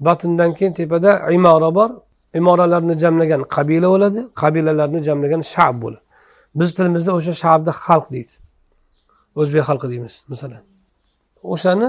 [0.00, 1.90] batndan keyin tepada imora bor.
[2.34, 6.06] Imoralarni jamlagan qabila bo'ladi qabilalarni jamlagan shab bo'ladi.
[6.58, 8.34] Biz tilimizda o'sha shabni xalq deydi.
[9.40, 10.62] O'zbek xalqi deymiz masalan.
[11.54, 11.88] O'shani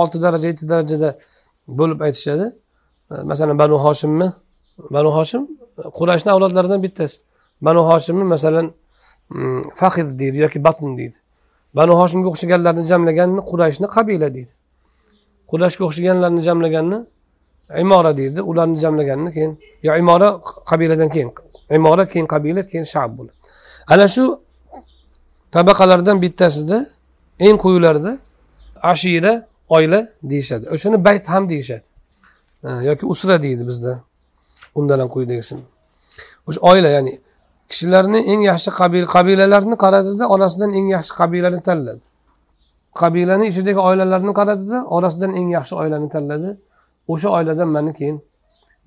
[0.00, 1.10] olti daraja yetti darajada
[1.78, 2.46] bo'lib aytishadi.
[3.30, 4.28] Masalan banu hoshimmi
[4.96, 5.42] banu hoshim
[5.98, 7.16] qurashni avlodlaridan bittasi.
[7.66, 8.66] Banu hoshimni masalan
[9.74, 11.16] fahid deydi yoki batn deydi.
[11.76, 14.52] Banu hoshimga o'xshaganlarni jamlaganni qurayshni qabila deydi.
[15.50, 16.98] Qurashga o'xshaganlarni jamlaganni
[17.82, 20.28] imora deydi ularni jamlaganini keyin yo imora
[20.70, 21.30] qabiladan keyin
[21.78, 23.36] imora keyin qabila keyin shab bo'ladi.
[23.92, 24.24] Ana shu
[25.54, 26.78] tabaqalardan bittasida
[27.46, 28.12] eng quyilarida
[28.92, 29.32] ashira
[29.68, 30.64] oila deyishadi.
[30.74, 31.86] O'shani bayt ham deyishadi.
[32.88, 33.92] Yoki usra deydi bizda.
[34.74, 35.64] Undan ham quyidagisini
[36.48, 37.12] o'sha oila ya'ni
[37.72, 42.04] kishilarni eng yaxshi qabil qabilalarni qaradida orasidan eng yaxshi qabilani tanladi.
[43.00, 46.50] Qabilani ichidagi oilalarni qaradida orasidan eng yaxshi oilani tanladi.
[47.12, 48.16] O'sha oiladan mani keyin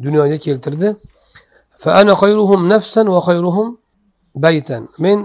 [0.05, 0.89] dunyoga keltirdi.
[4.43, 4.83] Baytan.
[5.03, 5.19] Men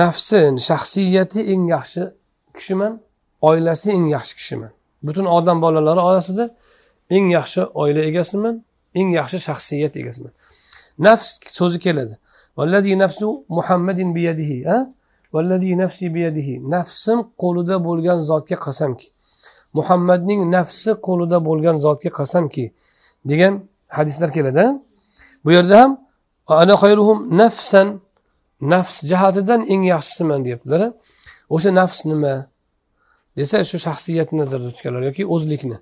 [0.00, 2.02] nafsi shaxsiyati eng yaxshi
[2.56, 2.92] kishiman
[3.48, 4.72] oilasi eng yaxshi kishiman.
[5.06, 6.44] Butun odam bolalari orasida
[7.16, 8.54] eng yaxshi oila egasiman
[8.98, 10.32] eng yaxshi shaxsiyat egasiman.
[11.06, 12.14] Nafs so'zi keladi.
[12.58, 14.58] Vallazi nafsu muhammadin biyadihi
[15.34, 16.54] vallazi nafsi biyadihi.
[16.70, 19.08] Nafsim qo'lida bo'lgan zotga qasamki.
[19.78, 22.64] Muhammadning nafsi qo'lida bo'lgan zotga qasamki
[23.30, 23.52] degan
[23.96, 24.64] hadislar keladi
[25.44, 25.90] bu yerda ham
[26.62, 27.88] ana xayruhum nafsan.
[28.60, 30.80] Nafs jihatidan eng yaxshisiman deyaptilar
[31.54, 32.34] o'sha nafs nima?
[33.38, 35.78] Desa shu shaxsiyatni nazarda tutganlar yoki o'zlikni.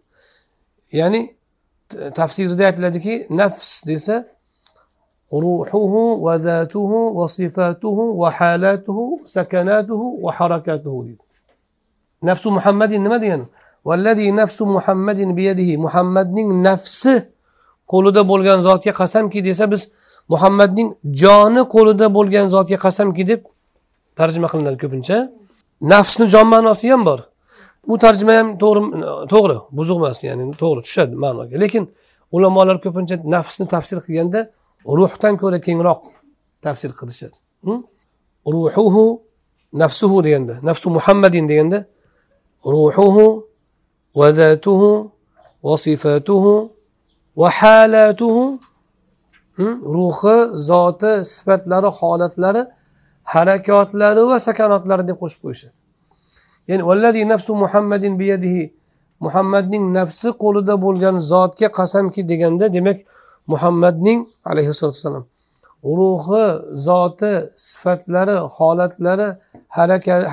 [1.00, 1.20] Ya'ni
[2.18, 4.14] tafsirida aytiladiki nafs desa
[5.32, 5.94] روحه
[6.26, 11.04] وذاته وصفاته وحالاته سكناته وحركاته halatuhu sakanatuhu va harakatuhu.
[11.06, 11.24] Deydi
[12.22, 13.46] nafsu muhammadin nima degani?
[13.84, 15.76] Vallazi nafsu muhammadin biyadihi.
[15.76, 17.14] Muhammadning nafsi
[17.92, 19.82] qo'lida bo'lgan zotga qasamki desa biz
[20.28, 20.88] muhammadning
[21.22, 23.40] joni qo'lida bo'lgan zotga qasamki deb
[24.18, 25.16] tarjima qilinadi ko'pincha.
[25.92, 27.20] Nafsni jon ma'nosi ham bor.
[27.88, 28.80] Bu tarjima ham to'g'ri
[29.32, 31.54] to'g'ri buzuq emas ya'ni to'g'ri tushadi ma'noga.
[31.62, 31.84] Lekin
[32.36, 34.40] ulamolar ko'pincha nafsni tafsir qilganda
[34.86, 36.02] ruhdan ko'ra kengroq
[36.64, 37.36] tafsir qilishadi.
[38.46, 39.04] Ruhuhu
[39.72, 41.78] nafsuhu deganda nafsu muhammadin deganda
[42.74, 43.26] ruhuhu
[44.18, 45.10] va zatuhu
[45.64, 46.70] va sifatuhu
[47.36, 48.58] va halatuhu
[49.96, 50.36] ruhi
[50.68, 52.62] zoti sifatlari holatlari
[53.32, 55.74] harakatlari va sakanotlari deb qo'shib qo'yishadi.
[56.68, 58.62] Ya'ni vallazi nafsu muhammadin biyadihi
[59.24, 62.98] muhammadning nafsi qo'lida bo'lgan zotga qasamki deganda demak
[63.52, 65.24] muhammadning alayhissalotu vassalam
[65.84, 66.44] ruhi
[66.88, 69.28] zoti sifatlari holatlari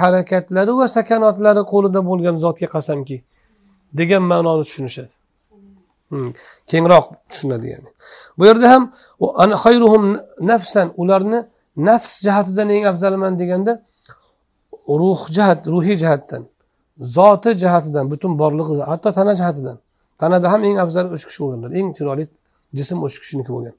[0.02, 3.18] harakatlari va sakanotlari qo'lida bo'lgan zotga qasamki
[4.00, 5.14] degan ma'noni tushunishadi.
[6.10, 6.30] Hmm.
[6.72, 7.90] Kengroq tushunadi ya'ni.
[8.38, 8.84] Bu yerda ham
[9.64, 10.04] xayruhum
[10.52, 11.40] nafsan ularni
[11.78, 13.74] nafs jihatidan eng afzalman deganda
[15.02, 16.44] ruh jihat ruhiy jihatdan
[17.00, 19.78] zoti jihatidan butun borlig'i hatto tana jihatidan
[20.20, 22.26] tanada ham eng afzal uch kishi bo'lganlar eng chiroyli
[22.78, 23.76] jism o'sha kishiniki bo'lgan.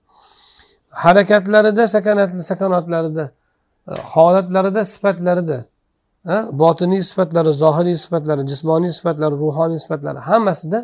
[1.04, 1.84] Harakatlarida
[2.50, 3.24] sakonatlarida
[3.90, 5.58] e, holatlarida sifatlarida
[6.62, 10.78] botiniy sifatlari zohiriy sifatlari jismoniy sifatlari ruhoniy sifatlari hammasida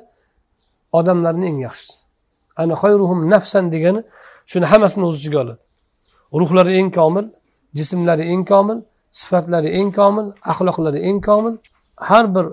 [0.99, 1.99] odamlarni eng yaxshisi.
[2.57, 4.01] Ana xayruhum nafsan degani
[4.51, 5.61] shuni hammasini o'z ichiga oladi.
[6.41, 7.27] Ruhlari eng komil
[7.79, 8.79] jismlari eng komil
[9.21, 11.55] sifatlari eng komil axloqlari eng komil
[12.09, 12.47] har bir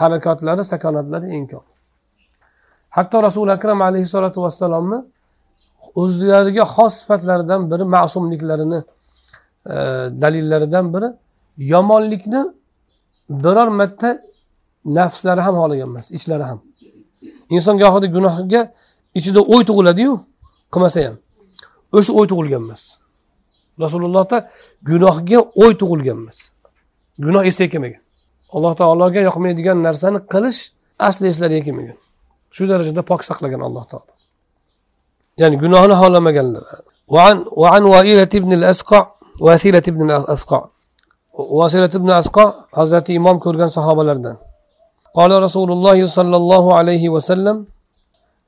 [0.00, 1.73] harakatlari sakonatlari eng komil.
[2.96, 4.98] Hatto rasuli akram alayhissalotu vassalomni
[6.02, 8.80] o'zlariga xos sifatlaridan biri ma'sumliklarini
[9.72, 9.76] e,
[10.22, 11.08] dalillaridan biri
[11.72, 12.42] yomonlikni
[13.44, 14.10] biror marta
[14.98, 16.60] nafslari ham xohlagan emas ichlari ham.
[17.54, 18.60] Inson gohida gunohga
[19.18, 20.12] ichida o'y tug'iladiyu
[20.72, 21.16] qilmasa ham.
[21.96, 22.82] O'sha o'y tug'ilgan emas.
[23.84, 24.38] Rasulullohda
[24.90, 26.38] gunohga o'y tug'ilgan emas.
[27.24, 28.02] Gunoh esiga kelmagan.
[28.54, 30.60] Alloh taologa yoqmaydigan narsani qilish
[31.08, 31.98] asli eslariga kelmagan.
[32.54, 34.12] Shu darajada pok saqlagan alloh taolo.
[35.40, 36.64] Ya'ni gunohni xohlamaganlar.
[37.08, 39.02] وعن وعن وائلة بن الأسقع
[39.40, 40.60] وثيلة بن الأسقع
[41.34, 44.36] وثيلة بن الأسقع حضرت إمام كورغان صحابة لردن
[45.14, 47.66] قال رسول الله صلى الله عليه وسلم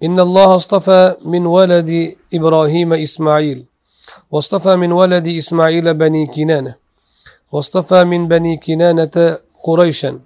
[0.03, 3.59] إن الله اصطفى من ولد إبراهيم إسماعيل
[4.31, 6.75] واصطفى من ولد إسماعيل بني كنانة
[7.53, 10.21] واصطفى من بني كنانة قريشا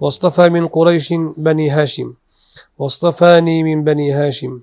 [0.00, 2.14] واصطفى من قريش بني هاشم
[2.79, 4.61] واصطفاني من بني هاشم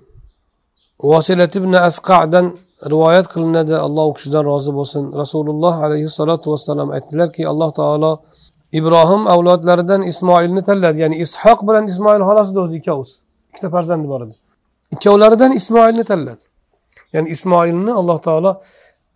[1.03, 2.45] vosilat ibn asqadan
[2.91, 8.11] rivoyat qilinadi alloh u kishidan rozi bo'lsin rasululloh alayhissalotu vassalom aytdilarki alloh taolo
[8.79, 13.15] ibrohim avlodlaridan ismoilni tanladi ya'ni ishoq bilan ismoil xolasida o'zi ikkovisi
[13.49, 14.35] ikkita farzandi bor edi
[14.95, 16.43] ikkovlaridan ismoilni tanladi
[17.13, 18.51] ya'ni ismoilni alloh taolo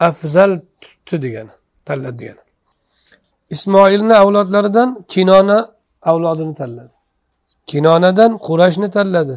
[0.09, 1.53] afzal tutdi degani
[1.87, 2.41] tanladi degani
[3.55, 5.57] ismoilni avlodlaridan kinona
[6.11, 6.94] avlodini tanladi
[7.70, 9.36] kinonadan qurashni tanladi.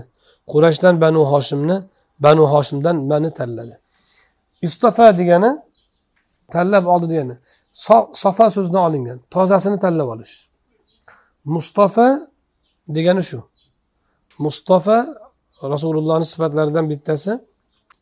[0.51, 1.77] Qurashdan banu hoshimni
[2.25, 3.75] banu hoshimdan mani tanladi.
[4.67, 5.51] Istofa degani
[6.53, 7.35] tanlab oldi degani
[8.23, 10.33] sofa so'zidan olingan tozasini tanlab olish.
[11.55, 12.07] Mustafa
[12.95, 13.39] degani shu.
[14.45, 14.97] Mustafa
[15.73, 17.31] rasulullohni sifatlaridan bittasi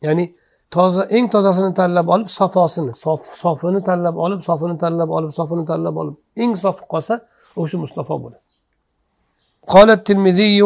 [0.06, 0.24] ya'ni
[0.70, 5.96] toza eng tozasini tanlab olib safosini sof sofini tanlab olib sofini tanlab olib sofini tanlab
[6.02, 7.14] olib eng sofi qolsa
[7.60, 8.47] o'sha mustafa bo'ladi.
[9.68, 10.62] قال الترمذي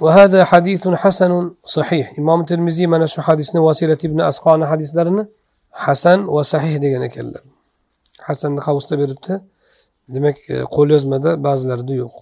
[0.00, 1.32] وهذا حديث حسن
[1.64, 2.06] صحيح.
[2.18, 5.26] إمام الترمذي من شو حديثنا وسيلة ابن أسقان حديث لرنا
[5.72, 7.42] حسن وصحيح دegani ekanlar
[8.26, 9.34] hasanni qavusda beribdi
[10.14, 10.36] demak
[10.74, 12.16] qo'l yozmada ba'zilarida yo'q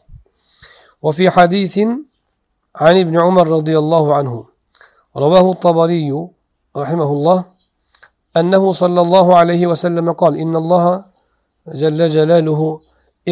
[1.03, 1.79] وفي حديث
[2.85, 4.35] عن ابن عمر رضي الله عنه
[5.17, 6.11] رواه الطبري
[6.77, 7.39] رحمه الله
[8.37, 11.05] أنه صلى الله عليه وسلم قال إن الله
[11.83, 12.61] جل جلاله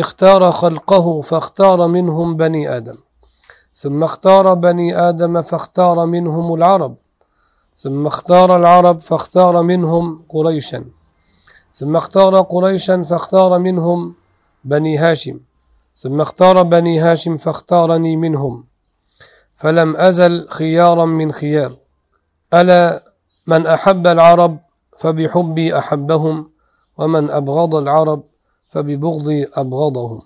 [0.01, 2.97] اختار خلقه فاختار منهم بني آدم.
[3.75, 6.97] ثم اختار بني آدم فاختار منهم العرب.
[7.77, 10.85] ثم اختار العرب فاختار منهم قريشا.
[11.75, 14.15] ثم اختار قريشا فاختار منهم
[14.65, 15.41] بني هاشم.
[15.97, 18.65] ثم اختار بني هاشم فاختارني منهم.
[19.55, 21.77] فلم أزل خيارا من خيار.
[22.55, 23.05] ألا
[23.47, 24.59] من أحب العرب
[24.99, 26.51] فبحبي أحبهم
[26.99, 28.23] ومن أبغض العرب
[28.72, 30.22] فببغضي أبغضهم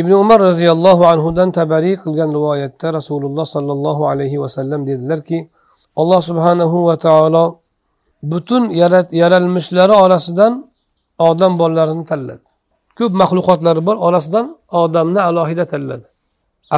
[0.00, 5.38] ibn umar roziyallohu anhudan tabariy qilgan rivoyatda rasululloh sollallohu alayhi vasallam dedilarki
[6.00, 7.44] alloh subhanahu va taolo
[8.32, 8.62] butun
[9.22, 10.52] yaralmishlari orasidan
[11.28, 12.46] odam bolalarini tanladi
[12.98, 14.46] ko'p maxluqotlari bor orasidan
[14.82, 16.06] odamni alohida tanladi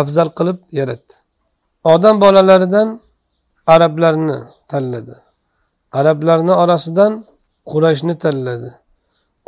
[0.01, 1.15] afzal qilib yaratdi
[1.95, 2.89] odam bolalaridan
[3.75, 4.39] arablarni
[4.73, 5.15] tanladi
[5.99, 7.13] arablarni orasidan
[7.71, 8.71] qurashni tanladi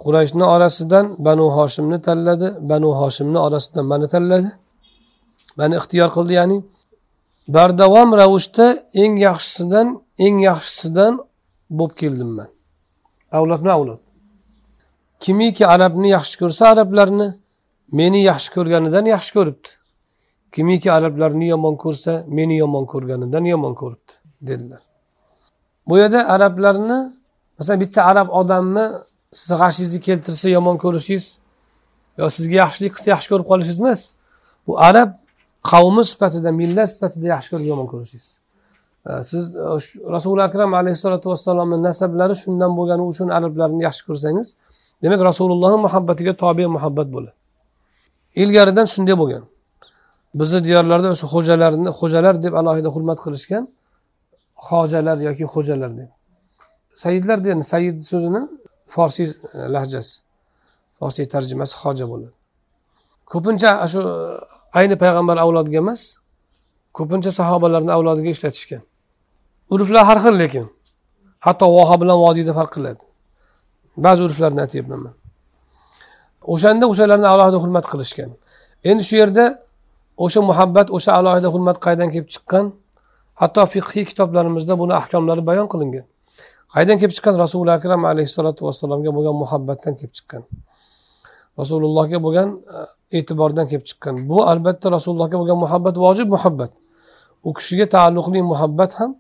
[0.04, 2.48] qurayshni orasidan banu hoshimni tanladi.
[2.70, 4.50] Banu hoshimni orasidan mani tanladi.
[5.60, 6.58] Mani ixtiyor qildi ya'ni
[7.56, 8.66] bardavom ravishda
[9.04, 9.88] eng yaxshisidan
[10.26, 11.14] eng yaxshisidan
[11.78, 12.50] bo'lib keldim man.
[13.38, 14.00] Avlodma avlod?
[15.24, 17.28] Kimiki arabni yaxshi ko'rsa arablarni
[18.00, 19.70] meni yaxshi ko'rganidan yaxshi ko'ribdi.
[20.54, 24.14] Kimiki arablarni yomon ko'rsa meni yomon ko'rganidan yomon ko'ribdi
[24.48, 24.82] dedilar.
[25.88, 26.98] Bu yerda arablarni
[27.58, 28.86] masalan bitta arab odamni
[29.34, 31.26] sizni g'ashingizni keltirsa yomon ko'rishingiz
[32.18, 34.02] yo sizga yaxshilik qilsa yaxshi ko'rib qolishingiz emas.
[34.68, 35.10] Bu arab
[35.72, 38.28] qavmi sifatida millat sifatida yaxshi ko'rib yomon ko'rishingiz.
[39.30, 39.60] Siz e,
[40.16, 44.48] rasuli akram alayhissalotu vassalomni nasablari shundan bo'lgani uchun arablarni yaxshi ko'rsangiz
[45.04, 47.36] demak rasulullohni muhabbatiga tobe muhabbat bo'ladi.
[48.44, 49.44] Ilgaridan shunday bo'lgan.
[50.40, 53.64] Bizni diyorlarda o'sha xo'jalarni xo'jalar deb alohida hurmat qilishgan
[54.70, 56.10] hojalar yoki xo'jalar deb.
[57.04, 58.42] Sayidlar degani sayid so'zini
[58.94, 60.14] forsiy e, lahjasi.
[61.00, 62.34] Forsiy tarjimasi hoja bo'ladi.
[63.32, 64.16] Ko'pincha shu e,
[64.80, 66.02] ayni payg'ambar avlodiga emas
[66.98, 68.82] ko'pincha sahobalarni avlodiga ishlatishgan.
[69.74, 70.66] Urflar har xil lekin
[71.46, 73.04] hatto voha bilan vodiyda farq qiladi.
[74.06, 75.00] Ba'zi urflarni aytyapman.
[75.06, 75.16] Man
[76.54, 78.30] o'shanda o'shalarni alohida hurmat qilishgan.
[78.90, 79.46] Endi shu yerda
[80.26, 82.66] o'sha muhabbat o'sha alohida hurmat qayerdan kelib chiqqan?
[83.42, 86.06] Hatto fiqhiy kitoblarimizda buni ahkomlari bayon qilingan.
[86.74, 90.44] Qayerdan kelib chiqqan rasuli akram alayhissalotu vassalomga bo'lgan muhabbatdan kelib chiqqan?
[91.60, 92.80] Rasulullohga bo'lgan e,
[93.18, 94.16] e'tibordan kelib chiqqan.
[94.30, 96.72] Bu albatta rasulullohga bo'lgan muhabbat vojib muhabbat.
[97.48, 99.12] U kishiga taalluqli muhabbat ham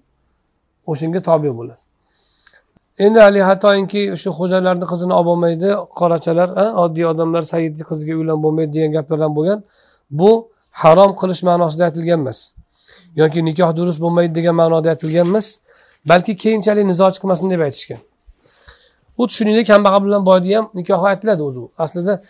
[0.91, 1.81] o'shanga tobe bo'ladi.
[3.05, 6.49] Endi haligi hattoki shu xo'jalarni qizini olib bo'lmaydi qorachalar
[6.83, 9.59] oddiy odamlar saidni qiziga uylanib bo'lmaydi degan gaplar ham bo'lgan.
[10.19, 10.31] Bu
[10.81, 12.39] harom qilish ma'nosida aytilgan emas.
[13.21, 15.47] Yoki nikoh durust bo'lmaydi degan ma'noda aytilgan emas.
[16.05, 17.99] Balki keyinchalik nizo chiqmasin deb aytishgan.
[19.17, 21.61] Bu shuningdek kambag'al bilan boyni ham nikohi aytiladi o'zi.
[21.77, 22.21] Aslida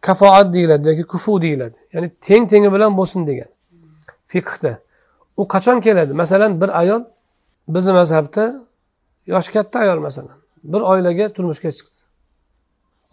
[0.00, 1.76] kafoat deyiladi yoki kufu deyiladi.
[1.92, 3.48] Ya'ni teng tengi bilan bo'lsin degan.
[4.26, 4.72] Fiqhda.
[5.36, 6.12] U qachon keladi?
[6.12, 7.02] Masalan bir ayol
[7.68, 8.44] bizni mazhabda
[9.26, 10.36] yoshi katta ayol masalan.
[10.64, 11.98] Bir oilaga turmushga chiqdi.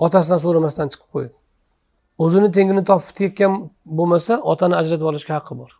[0.06, 1.36] Otasidan so'ramasdan chiqib qo'ydi.
[2.24, 3.52] O'zini tengini topib tekkan
[3.98, 5.72] bo'lmasa otani ajratib olishga haqqi bor.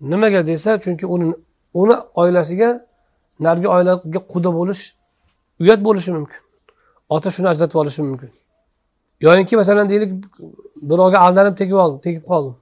[0.00, 1.34] Nimaga desa chunki uni
[1.74, 2.70] uni oilasiga
[3.40, 4.82] narigi oilaga quda bo'lish
[5.60, 6.40] uyat bo'lishi mumkin.
[7.08, 8.30] Ota shuni ajratib olishi mumkin.
[9.20, 10.12] Yoyinki masalan deylik
[10.90, 12.54] birovga aldanib tegib oldim tegib qoldim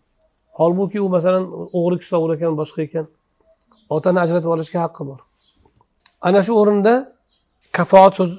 [0.53, 1.45] holbuki u masalan
[1.79, 3.07] o'g'ri kislovur ekan boshqa ekan.
[3.91, 5.21] Otani ajratib olishga haqqi bor.
[6.21, 6.93] Ana shu o'rinda
[7.73, 8.33] kafoat so'z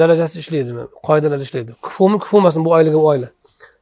[0.00, 0.70] darajasi ishlaydi
[1.08, 1.72] qoidalar ishlaydi.
[1.82, 3.28] Kufumi kufu emasmi bu oilaga u oila.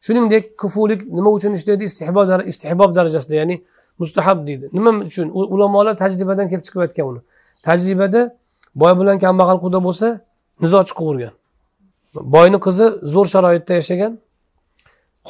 [0.07, 1.85] Shuningdek kufulik nima uchun ishlaydi?
[1.91, 3.57] Istihbob istihbob darajasida ya'ni
[3.99, 4.71] mustahab deydi.
[4.73, 5.29] Nima uchun?
[5.55, 7.21] Ulamolar tajribadan kelib chiqib aytgan uni.
[7.67, 8.23] Tajribada
[8.75, 10.07] boy bilan kambag'al quda bo'lsa
[10.63, 11.35] nizo chiqavergan
[12.35, 14.13] boyni qizi zo'r sharoitda yashagan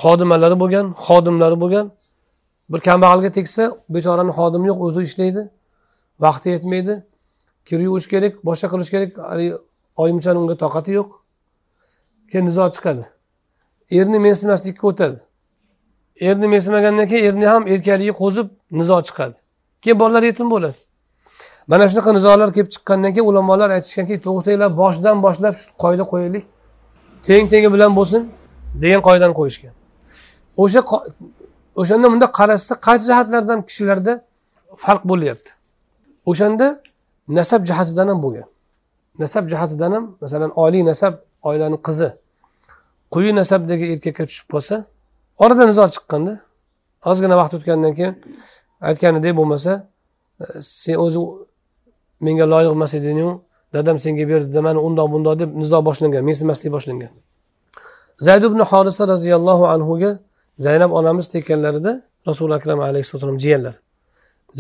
[0.03, 1.87] xodimalari bo'lgan xodimlari bo'lgan.
[2.71, 3.63] Bir kambag'alga tegsa
[3.95, 5.43] bechorani xodimi yo'q o'zi ishlaydi
[6.25, 6.95] vaqti yetmaydi.
[7.69, 9.11] Kir yuvish kerak boshqa qilish kerak
[10.03, 11.09] oyimchani unga toqati yo'q.
[12.31, 13.05] Keyin nizo chiqadi.
[13.99, 15.19] Erni mensimaslikka o'tadi.
[16.29, 19.37] Erni mensimagandan keyin erni ham erkakligi qo'zib nizo chiqadi.
[19.83, 20.79] Keyin bolalar yetim bo'ladi.
[21.71, 26.45] Mana shunaqa nizolar kelib chiqqandan keyin ulamolar aytishganki to'xtanglar boshidan boshlab shu qoida qo'yaylik.
[27.27, 28.23] Teng tengi bilan bo'lsin
[28.83, 29.75] degan qoidani qo'yishgan.
[30.63, 30.81] O'sha
[31.81, 34.13] o'shanda bunda qarashsa qaysi jihatlardan kishilarda
[34.85, 35.51] farq bo'lyapti?
[36.31, 36.67] O'shanda
[37.39, 38.49] nasab jihatidan ham bo'lgan.
[39.23, 41.15] Nasab jihatidan ham masalan oliy nasab
[41.49, 42.11] oilani qizi
[43.15, 44.77] quyi nasabdagi erkakka tushib qolsa
[45.45, 46.33] orada nizo chiqqanda
[47.11, 48.15] ozgina vaqt o'tgandan keyin
[48.89, 49.73] aytganidek bo'lmasa
[50.43, 51.19] e, sen o'zi
[52.21, 53.33] menga loyiq emas edingu.
[53.75, 57.13] Dadam senga berdi mana undoq bundoq deb nizo boshlangan mensimaslik boshlangan.
[58.27, 60.11] Zayd ibn horisa roziyallohu anhuga
[60.59, 61.93] zaynab onamiz tekkanlarida
[62.29, 63.75] rasuli akram alayhissalom jiyanlar.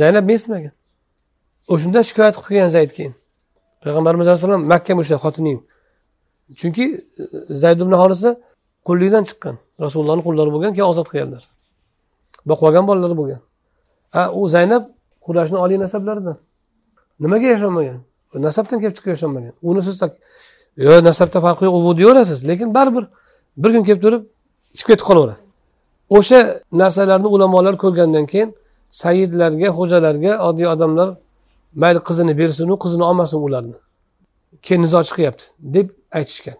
[0.00, 0.72] Zaynab mensimagan.
[1.72, 3.14] O'shanda shikoyat qilib kelgan zayd keyin.
[3.82, 5.58] Payg'ambarimiz alayhissalom makka o'sha xotining
[6.60, 6.84] chunki
[7.22, 7.24] e,
[7.62, 8.30] zayd ibn horisa
[8.88, 9.54] qullikdan chiqqan.
[9.84, 11.42] Rasulullohni qullari bo'lgan keyin ozod qilganlar.
[12.48, 13.40] Boqib olgan bolalari bo'lgan.
[14.20, 14.84] A u zaynab
[15.24, 16.36] qurashni oliy nasablaridan.
[17.20, 18.00] Nimaga yashamagan
[18.34, 20.02] nasabdan kelib chiqib yashamagan uni siz
[20.76, 23.04] yo nasabda farqi yo'q u bu deyaverasiz lekin baribir
[23.62, 24.22] bir kun kelib turib
[24.78, 25.42] chiqib ketib qolaveradi
[26.16, 26.38] o'sha
[26.82, 28.50] narsalarni ulamolar ko'rgandan keyin
[29.02, 31.08] sayidlarga xo'jalarga oddiy odamlar
[31.74, 33.74] mayli qizini bersinu qizini olmasin ularni.
[34.62, 36.56] Keyin nizo chiqyapti deb aytishgan.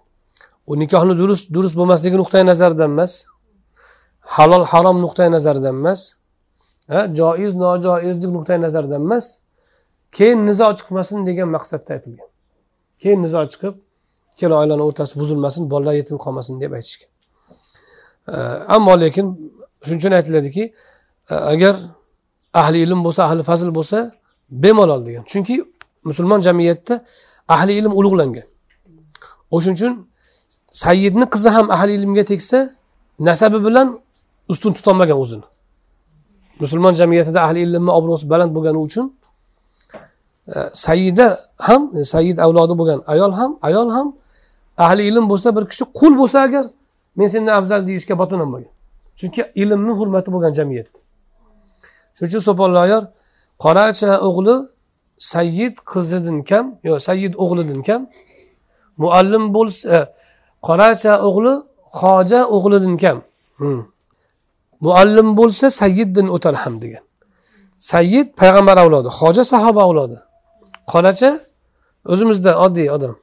[0.67, 3.13] U nikohni durust durust bo'lmasligi nuqtai nazaridan emas
[4.37, 6.01] halol harom nuqtai nazaridan emas
[7.19, 9.25] joiz nojoizlik nuqtai nazaridan emas
[10.17, 12.29] keyin nizo chiqmasin degan maqsadda aytilgan.
[13.03, 13.75] Keyin nizo chiqib
[14.33, 17.11] ikkala oilani o'rtasi buzilmasin bolalar yetim qolmasin deb aytishgan.
[18.77, 19.27] Ammo lekin
[19.85, 20.65] shuning uchun aytiladiki
[21.31, 21.75] e, agar
[22.55, 23.99] ahli ilm bo'lsa ahli fazl bo'lsa
[24.51, 25.25] bemalol degan.
[25.33, 25.55] Chunki
[26.05, 27.05] musulmon jamiyatda
[27.49, 28.47] ahli ilm ulug'langan.
[29.55, 29.95] O'shaning uchun
[30.85, 32.59] sayyidni qizi ham ahli ilmga tegsa
[33.29, 34.01] nasabi bilan
[34.49, 35.47] ustun tutolmagan o'zini.
[36.61, 39.18] Musulmon jamiyatida ahli ilmni obro'si baland bo'lgani uchun
[40.49, 44.17] saida sayyida ham e, sayyid avlodi bo'lgan ayol ham ayol ham
[44.77, 46.65] ahli ilm bo'lsa bir kishi qul bo'lsa agar
[47.17, 48.73] men sendan afzal deyishga botin bo'lgan.
[49.19, 50.99] Chunki ilmni hurmati bo'lgan jamiyatda
[52.15, 53.05] shuning uchun so'polli ayol
[53.65, 54.55] qoracha o'g'li
[55.19, 58.01] sayyid qizidan kam yo sayyid o'g'lidan kam
[59.03, 59.99] muallim bo'lsa e,
[60.69, 61.55] qoracha o'g'li
[62.01, 63.19] hoja o'g'lidan kam.
[63.61, 63.81] Hmm.
[64.81, 67.05] muallim bo'lsa sayyiddan o'tar ham degan.
[67.93, 70.19] Sayyid payg'ambar avlodi hoja sahoba avlodi.
[70.93, 71.31] Qoracha
[72.13, 73.15] o'zimizda oddiy odam.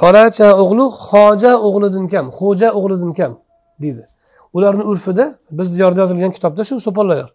[0.00, 3.32] Qoracha o'g'li hoja o'g'lidan kam xo'ja o'g'lidan kam
[3.82, 4.04] deydi.
[4.56, 5.24] Ularni urfida
[5.58, 7.28] biz diyorda yozilgan kitobda shu so'pollayar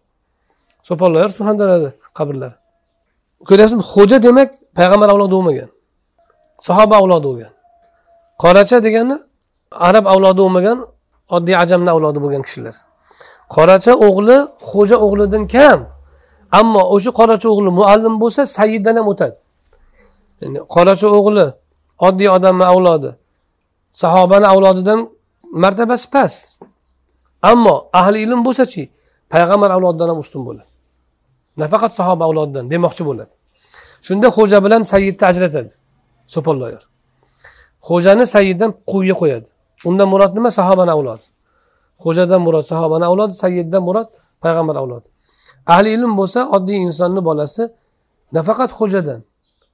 [0.88, 2.56] so'pollar surxondaryoda qabrlari
[3.48, 3.84] ko'ryapsizmi?
[3.94, 4.48] Xo'ja demak
[4.78, 5.68] payg'ambar avlodi bo'lmagan
[6.66, 7.52] sahoba avlodi bo'lgan.
[8.42, 9.16] Qoracha degani
[9.88, 10.78] arab avlodi bo'lmagan
[11.36, 12.74] oddiy ajamni avlodi bo'lgan kishilar.
[13.54, 14.36] Qoracha o'g'li
[14.70, 15.78] xo'ja o'g'lidan kam
[16.58, 19.36] ammo o'sha qorachi o'g'li muallim bo'lsa sayiddan ham o'tadi.
[20.74, 21.46] Qoracha o'g'li
[22.06, 23.10] oddiy odamni avlodi.
[24.02, 24.98] Sahobani avlodidan
[25.62, 26.38] martabasi past.
[27.50, 28.82] Ammo ahli ilm bo'lsachi
[29.32, 30.70] payg'ambar avlodidan ham ustun bo'ladi.
[31.62, 33.32] Nafaqat sahoba avlodidan demoqchi bo'ladi.
[34.06, 35.70] Shunda xo'ja bilan sayyidni ajratadi
[36.34, 36.82] so'polloyor.
[37.88, 39.48] Xo'jani sayyiddan quyiga qo'yadi.
[39.88, 40.50] Undan murod nima?
[40.58, 41.26] Sahobani avlodi.
[42.04, 44.08] Xo'jadan murod sahobani avlodi sayyiddan murod
[44.44, 45.08] payg'ambar avlodi.
[45.66, 47.62] Ahli ilm bo'lsa oddiy insonni bolasi
[48.32, 49.20] nafaqat xo'jadan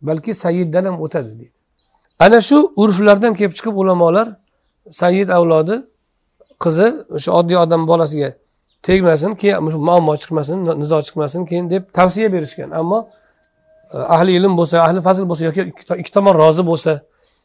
[0.02, 1.58] balki sayyiddan ham o'tadi deydi.
[2.18, 4.28] Ana shu urflardan kelib chiqib ulamolar
[4.90, 5.76] sayyid avlodi
[6.64, 8.30] qizi o'sha oddiy odam bolasiga
[8.82, 12.70] tegmasin keyin muammo chiqmasin nizo chiqmasin keyin deb tavsiya berishgan.
[12.70, 13.08] Ammo
[13.94, 15.62] e, ahli ilm bo'lsa ahli fazl bo'lsa yoki
[16.02, 16.92] ikki tomon rozi bo'lsa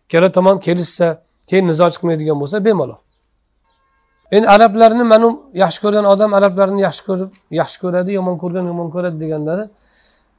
[0.05, 1.07] ikkala tomon kelishsa
[1.49, 2.99] keyin nizo chiqmaydigan bo'lsa bemalol.
[4.35, 5.27] Endi arablarni mana
[5.63, 7.29] yaxshi ko'rgan odam arablarni yaxshi ko'rib
[7.59, 9.63] yaxshi ko'radi yomon ko'rgan yomon ko'radi deganlari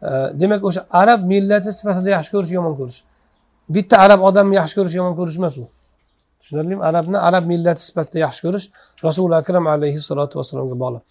[0.08, 2.98] e, demak o'sha arab millati sifatida yaxshi ko'rish yomon ko'rish.
[3.74, 5.64] Bitta arab odamni yaxshi ko'rish yomon ko'rish emas u.
[6.40, 6.82] Tushunarlimi?
[6.90, 8.66] Arabni arab millati sifatida yaxshi ko'rish
[9.06, 11.02] rasuli akram alayhissalotu vassalomga bog'liq.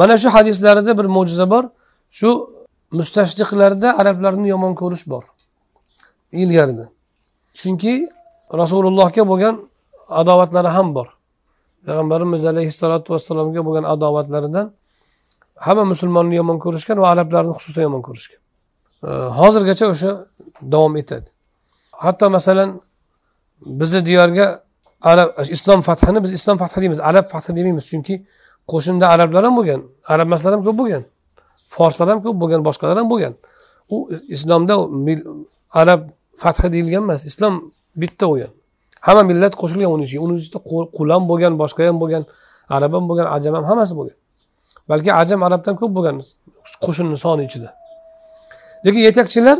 [0.00, 1.64] Mana shu hadislarida bir mo'jiza bor.
[2.18, 2.30] Shu
[2.98, 5.24] mustashriqlarda arablarni yomon ko'rish bor.
[6.42, 6.84] Ilgarida.
[7.60, 7.94] Chunki
[8.60, 9.54] rasulullohga bo'lgan
[10.20, 11.08] adovatlari ham bor.
[11.86, 14.66] Payg'ambarimiz alayhissalotu vassalomga bo'lgan adovatlaridan
[15.66, 18.40] hamma musulmonni yomon ko'rishgan va arablarni xususan yomon ko'rishgan.
[19.38, 20.10] Hozirgacha o'sha
[20.72, 21.28] davom etadi.
[22.04, 22.68] Hatto masalan
[23.80, 24.46] bizni diyorga
[25.02, 28.14] arab islom fathini biz islom fathi deymiz arab fathi demaymiz chunki
[28.72, 29.80] qo'shinda arablar ham bo'lgan
[30.12, 31.02] arab emaslar ham ko'p bo'lgan
[31.76, 33.34] forslar ham ko'p bo'lgan boshqalar ham bo'lgan.
[33.94, 33.96] U
[34.36, 34.74] islomda
[35.80, 36.00] arab
[36.42, 37.54] fathi deyilgan emas islom
[38.02, 38.52] bitta bo'lgan.
[39.06, 40.20] Hamma millat qo'shilgan uni ichiga.
[40.26, 40.58] Uni ichida
[40.96, 42.22] qul ham bo'lgan boshqa ham bo'lgan
[42.76, 44.16] arab ham bo'lgan ajam ham hammasi bo'lgan.
[44.90, 46.16] Balki ajam arabdan ko'p bo'lgan
[46.84, 47.68] qo'shinni soni ichida.
[48.84, 49.58] Lekin yetakchilar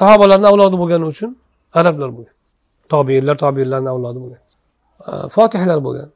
[0.00, 1.30] sahobalarni avlodi bo'lgani uchun
[1.80, 2.34] arablar bo'lgan.
[2.92, 4.42] Tobiylar tobiylarni avlodi bo'lgan.
[5.34, 6.08] Fotihlar bo'lgan.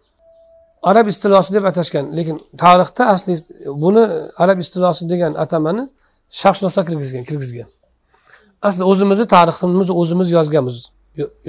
[0.90, 3.34] Arab istilosi deb atashgan lekin tarixda asli
[3.84, 4.02] buni
[4.42, 5.84] arab istilosi degan atamani
[6.40, 7.68] sharqshunoslar kirgizgan kirgizgan.
[8.68, 10.76] Asli o'zimizni tariximizni o'zimiz yozganmiz.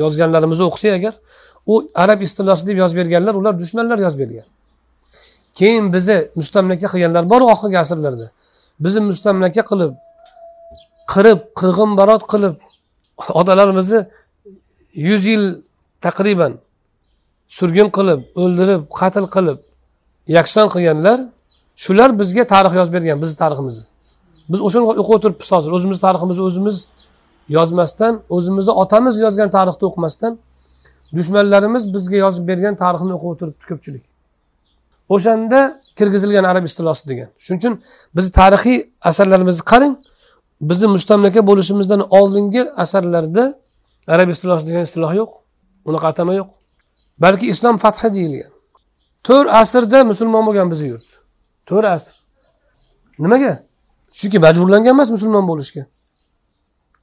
[0.01, 1.13] Yozganlarimizni o'qisak agar
[1.65, 4.47] u arab istilosi deb yozib berganlar ular dushmanlar yozib bergan.
[5.59, 8.27] Keyin bizni mustamlaka qilganlar bor oxirgi asrlarda.
[8.83, 9.93] Bizni mustamlaka qilib
[11.13, 12.55] qirib qirg'in barot qilib
[13.41, 13.99] otalarimizni
[15.09, 15.43] yuz yil
[16.05, 16.53] taqriban
[17.57, 19.59] surgun qilib o'ldirib qatl qilib
[20.37, 21.19] yakson qilganlar
[21.83, 23.85] shular bizga tarix yozib bergan bizni tariximizni.
[24.51, 26.77] Biz o'shani o'qib o'tiribmiz hozir o'zimizni tariximizni o'zimiz
[27.49, 30.37] yozmasdan o'zimizni otamiz yozgan tarixni o'qimasdan
[31.15, 34.03] dushmanlarimiz bizga yozib bergan tarixni o'qib o'tiribdi ko'pchilik.
[35.09, 35.59] O'shanda
[35.97, 37.29] kirgizilgan arab istilosi degan.
[37.43, 37.73] Shuning uchun
[38.15, 38.77] bizni tarixiy
[39.09, 39.95] asarlarimizni qarang
[40.69, 43.43] bizni mustamlaka bo'lishimizdan oldingi asarlarda
[44.07, 45.31] arab istilosi degan istiloh yo'q
[45.89, 46.49] unaqa atama yo'q.
[47.23, 48.51] Balki islom fathi deyilgan.
[49.27, 51.09] To'rt asrda musulmon bo'lgan bizni yurt
[51.69, 52.13] to'rt asr.
[53.19, 53.53] Nimaga?
[54.17, 55.83] Chunki majburlangan emas musulmon bo'lishga.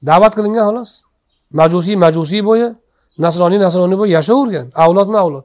[0.08, 0.90] Da'vat qilingan xolos.
[1.60, 2.68] Majusiy majusiy bo'yi
[3.24, 4.66] nasroniy nasroniy bo'yi yashayvergan.
[4.84, 5.44] Avlodma avlod.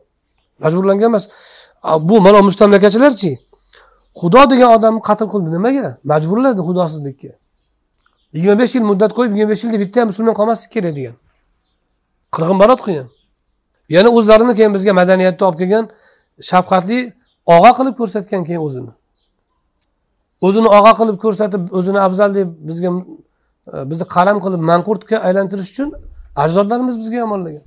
[0.63, 1.25] Majburlangan emas.
[1.99, 3.31] Bu mana mustamlakachilarchi
[4.19, 5.87] xudo degan odamni qatl qildi nimaga?
[6.11, 7.31] Majburladi xudosizlikka.
[8.35, 11.15] Yigirma besh yil muddat qo'yib yigirma besh yilda bitta ham musulmon qolmaslik kerak degan.
[12.35, 13.07] Qirg'in barot qilgan.
[13.95, 15.85] Yana o'zlarini keyin bizga madaniyatni olib kelgan
[16.49, 16.99] shafqatli
[17.55, 18.91] og'a qilib ko'rsatgan keyin o'zini.
[20.47, 22.89] O'zini og'a qilib ko'rsatib o'zini afzal deb bizga
[23.73, 25.89] Э, bizni qalam qilib manqurtga aylantirish uchun
[26.43, 27.63] ajdodlarimiz bizga yomonlagan.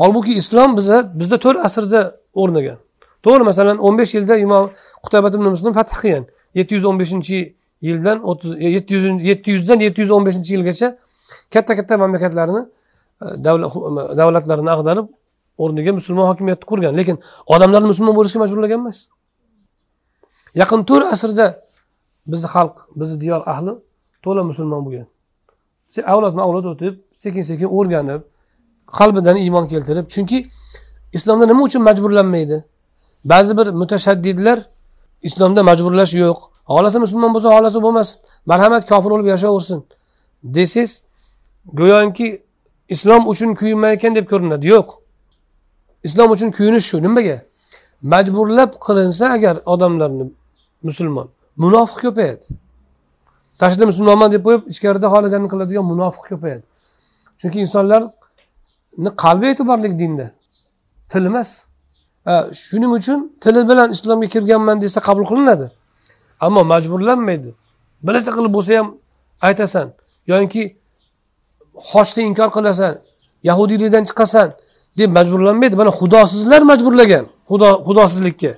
[0.00, 2.00] Holbuki islom bizda bizda to'rt asrda
[2.42, 2.78] o'rnagan.
[3.24, 4.64] To'g'ri masalan o'n besh yilda imom
[5.04, 6.24] qutabat ibn muslim fath qilgan.
[6.58, 7.38] Yetti yuz o'n beshinchi
[7.88, 10.88] yildan o'ttiz e, yetti yuz yetti yuzdan yetti yuz o'n beshinchi yilgacha
[11.54, 12.62] katta katta mamlakatlarni
[13.24, 13.26] e,
[14.20, 15.06] davlatlarini ag'darib
[15.62, 16.92] o'rniga musulmon hokimiyatni qurgan.
[17.00, 17.16] Lekin
[17.54, 18.98] odamlarni musulmon bo'lishga majburlagan emas.
[20.60, 21.46] Yaqin to'rt asrda
[22.32, 23.72] bizni xalq bizni diyor ahli
[24.26, 25.06] to'la musulmon bo'lgan.
[26.12, 28.22] Avlodma avlod o'tib sekin sekin o'rganib
[28.98, 30.38] qalbidan iymon keltirib chunki
[31.16, 32.58] islomda nima uchun majburlanmaydi?
[33.32, 34.58] Ba'zi bir mutashaddidlar
[35.28, 36.38] islomda majburlash yo'q.
[36.72, 38.16] Xohlasa musulmon bo'lsa xohlasa bo'lmasin.
[38.50, 39.80] Marhamat kofir bo'lib yashayversin
[40.56, 40.92] desangiz
[41.80, 42.28] go'yoki
[42.94, 44.66] islom uchun kuyinmayotgan deb ko'rinadi.
[44.74, 44.88] Yo'q.
[46.06, 46.96] Islom uchun kuyinish shu.
[47.06, 47.38] Nimaga?
[48.12, 50.24] Majburlab qilinsa agar odamlarni
[50.82, 51.28] musulmon
[51.62, 52.44] munofiq ko'payadi.
[53.60, 56.64] Tashqida musulmonman deb qo'yib ichkarida xohlaganini qiladigan munofiq ko'payadi.
[57.40, 60.26] Chunki insonlarni qalbi e'tiborli dinda
[61.10, 61.50] til emas.
[62.66, 65.66] Shuning uchun tili bilan islomga kirganman desa qabul qilinadi.
[66.46, 67.50] Ammo majburlanmaydi.
[68.06, 68.88] Bilasa qilib bo'lsa ham
[69.48, 69.86] aytasan
[70.32, 70.62] yoki
[71.90, 72.92] xochni inkor qilasan
[73.48, 74.48] yahudiylikdan chiqasan
[74.98, 75.74] deb majburlanmaydi.
[75.80, 78.52] Mana xudosizlar majburlagan xudo xudosizlikka.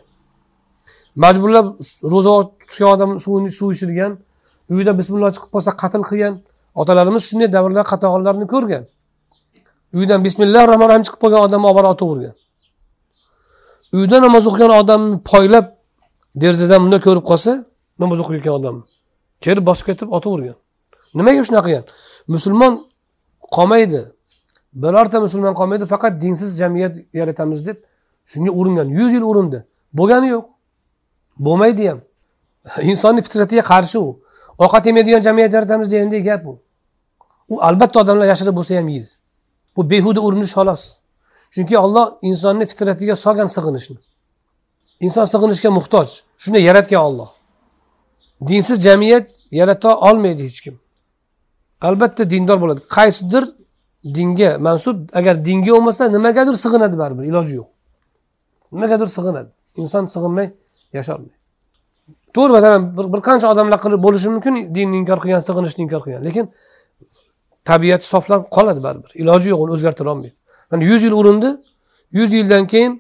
[1.25, 1.67] Majburlab
[2.13, 2.33] ro'za
[2.69, 4.13] tutgan odam suvini suv ichirgan
[4.73, 6.35] uyida bismillah chiqib qolsa qatl qilgan.
[6.81, 8.85] Otalarimiz shunday davrlar qatag'onlarni ko'rgan.
[9.99, 12.35] Uydan bismillah rohmanir rohim chiqib qolgan odamni olib borib otavergan.
[13.99, 15.66] Uyda namoz o'qigan odamni poylab
[16.43, 17.53] derazadan bunday ko'rib qolsa
[18.03, 18.85] namoz o'qiyotgan odamni
[19.45, 20.57] kelib bosib ketib otavergan.
[21.19, 21.85] Nimaga shunaqa qilgan?
[22.35, 22.73] Musulmon
[23.57, 24.03] qolmaydi.
[24.83, 27.79] Birorta musulmon qolmaydi faqat dinsiz jamiyat yaratamiz deb
[28.31, 28.89] shunga uringan.
[28.99, 29.59] Yuz yil urindi.
[29.99, 30.47] Bo'lgani yo'q.
[31.47, 32.01] Bo'lmaydi ham.
[32.91, 34.09] Insonni fitratiga qarshi u.
[34.59, 36.59] ovqat yemaydigan jamiyat yaratamiz endi gap u
[37.49, 39.11] u albatta odamlar yashirib bo'lsa ham yeydi.
[39.77, 40.83] Bu behuda urinish xolos.
[41.51, 43.97] Chunki olloh insonni fitratiga solgan sig'inishni.
[45.01, 46.09] Inson sig'inishga muhtoj.
[46.43, 47.31] Shunday yaratgan olloh
[48.41, 50.81] dinsiz jamiyat yarata olmaydi hech kim.
[51.81, 52.81] Albatta dindor bo'ladi.
[52.97, 53.45] Qaysidir
[54.05, 57.25] dinga mansub agar dinga bo'lmasa nimagadir sig'inadi baribir.
[57.25, 57.69] Iloji yo'q.
[58.73, 59.51] Nimagadir sig'inadi.
[59.77, 60.51] Inson sig'inmay
[60.93, 61.38] yasholmaydi.
[62.35, 66.22] To'g'ri masalan bir, qancha odamlar qilib bo'lishi mumkin dinni inkor qilgan sig'inishni inkor qilgan.
[66.29, 66.45] Lekin
[67.64, 69.11] tabiati soflab qoladi baribir.
[69.22, 70.37] Iloji yo'q uni o'zgartira olmaydi.
[70.70, 71.51] Mana yuz yil urindi
[72.18, 72.93] yuz yildan keyin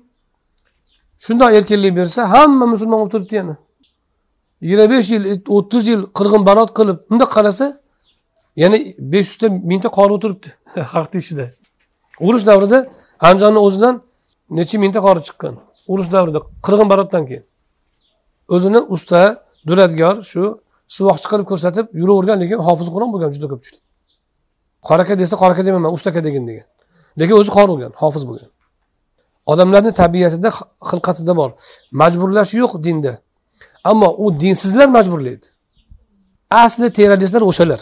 [1.24, 3.56] shundoq erkinlik bersa hamma musulmon bo'lib turibdi yana.
[4.62, 5.24] Yigirma besh yil
[5.56, 7.66] o'ttiz yil qirg'in barot qilib bundoq qarasa
[8.62, 8.76] yana
[9.12, 10.48] besh yuzta mingta qori o'tiribdi.
[10.92, 11.44] Xalqni ichida
[12.26, 12.78] urush davrida
[13.28, 13.94] andijonni o'zidan
[14.58, 15.54] necha mingta qori chiqqan?
[15.92, 17.44] Urush davrida qirg'in barotdan keyin
[18.54, 19.20] o'zini usta
[19.68, 20.42] duradgor shu
[20.96, 23.82] suvoqchi qilib ko'rsatib yuravergan lekin hofiz qur'on bo'lgan juda ko'pchilik.
[24.88, 26.66] Qora aka desa qora aka demayman usta aka degin degan.
[27.20, 28.50] Lekin o'zi qori bo'lgan hofiz bo'lgan.
[29.52, 30.50] Odamlarni tabiatida
[30.90, 31.50] xilqatida bor.
[32.00, 33.12] Majburlash yo'q dinda.
[33.90, 35.46] Ammo u dinsizlar majburlaydi
[36.50, 37.80] asli terroristlar o'shalar.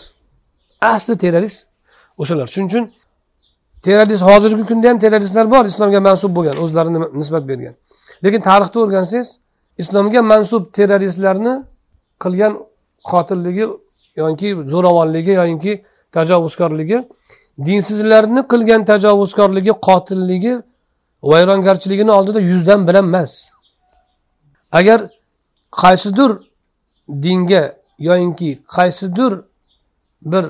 [0.81, 1.67] Asli terrorist
[2.19, 2.47] o'shalar.
[2.47, 2.85] Shuning uchun
[3.83, 7.75] terrorist hozirgi kunda ham terroristlar bor islomga mansub bo'lgan o'zlarini nisbat bergan.
[8.25, 9.29] Lekin tarixda o'rgansangiz
[9.79, 11.55] islomga mansub terroristlarni
[12.23, 12.53] qilgan
[13.11, 13.67] qotilligi
[14.17, 15.73] yoki zo'ravonligi yoki
[16.17, 16.99] tajovuzkorligi
[17.67, 20.55] dinsizlarni qilgan tajovuzkorligi qotilligi
[21.23, 23.33] vayrongarchiligini oldida yuzdan bilan emas
[24.73, 25.01] agar
[25.83, 26.31] qaysidir
[27.09, 27.63] dinga
[27.99, 29.33] yoyinki qaysidir
[30.33, 30.45] bir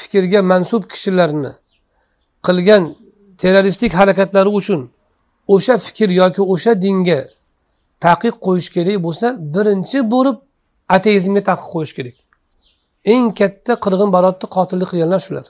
[0.00, 1.52] fikrga mansub kishilarni
[2.46, 2.82] qilgan
[3.38, 4.80] terroristik harakatlari uchun
[5.54, 7.20] o'sha fikr yoki o'sha dinga
[8.06, 10.36] taqiq qo'yish kerak bo'lsa birinchi bo'lib
[10.96, 12.16] ateizmga taqiq qo'yish kerak.
[13.12, 15.46] Eng katta qirg'in barotni qotillik qilganlar shular.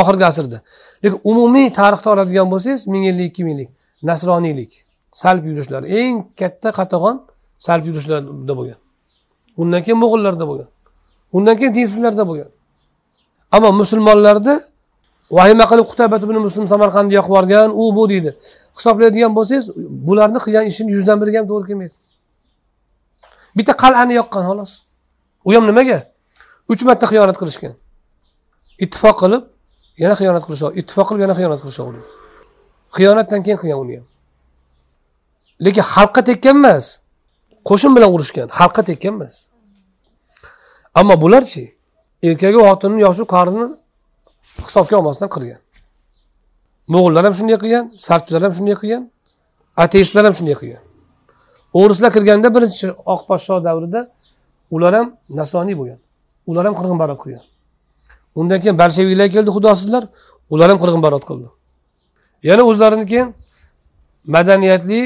[0.00, 0.58] Oxirgi asrda.
[1.02, 3.70] Lekin umumiy tarixda oladigan bo'lsangiz ming yillik ikki minglik
[4.08, 4.72] nasroniylik
[5.22, 7.16] salb yurishlar eng katta qatag'on
[7.66, 8.78] salb yurishlarda bo'lgan.
[9.60, 10.68] Undan keyin mo'g'illarda bo'lgan.
[11.36, 12.50] Undan keyin dinsizlarda bo'lgan.
[13.54, 14.54] Ammo musulmonlarda
[15.36, 18.30] vahima qilib qutabat ibn muslim samarqandni yoqib yuborgan u bu deydi.
[18.76, 19.64] Hisoblaydigan bo'lsangiz
[20.08, 21.96] bularni qilgan ishini yuzdan biriga ham to'g'ri kelmaydi.
[23.56, 24.72] Bitta qal'ani yoqqan xolos.
[25.46, 25.98] U ham nimaga?
[26.72, 27.74] Uch marta xiyonat qilishgan.
[28.84, 29.42] Ittifoq qilib
[30.02, 32.02] yana xiyonat qilishaverdi ittifoq qilib yana xiyonat qilishaverdi
[32.96, 34.06] xiyonatdan keyin qilgan uni ham.
[35.64, 36.86] Lekin xalqqa tekkan emas
[37.68, 39.34] qo'shin bilan urushgan xalqqa tekkan emas.
[41.00, 41.64] Ammo bularchi
[42.28, 43.66] erkagi xotinni yoshi qorini
[44.66, 45.60] hisobga olmasdan qilgan.
[46.92, 49.02] Mo'g'ullar ham shunday qilgan sarchilar ham shunday qilgan
[49.84, 50.82] ateistlar ham shunday qilgan.
[51.80, 54.00] O'rislar kirganda birinchi oq podsho davrida
[54.74, 55.06] ular ham
[55.40, 55.98] nasoniy bo'lgan.
[56.50, 57.44] Ular ham qirg'inbarot qilgan.
[58.40, 60.04] Undan keyin bolsheviklar keldi xudosizlar
[60.52, 61.48] ular ham qirg'inbarot qildi.
[62.48, 63.28] Yana o'zlarini keyin
[64.34, 65.00] madaniyatli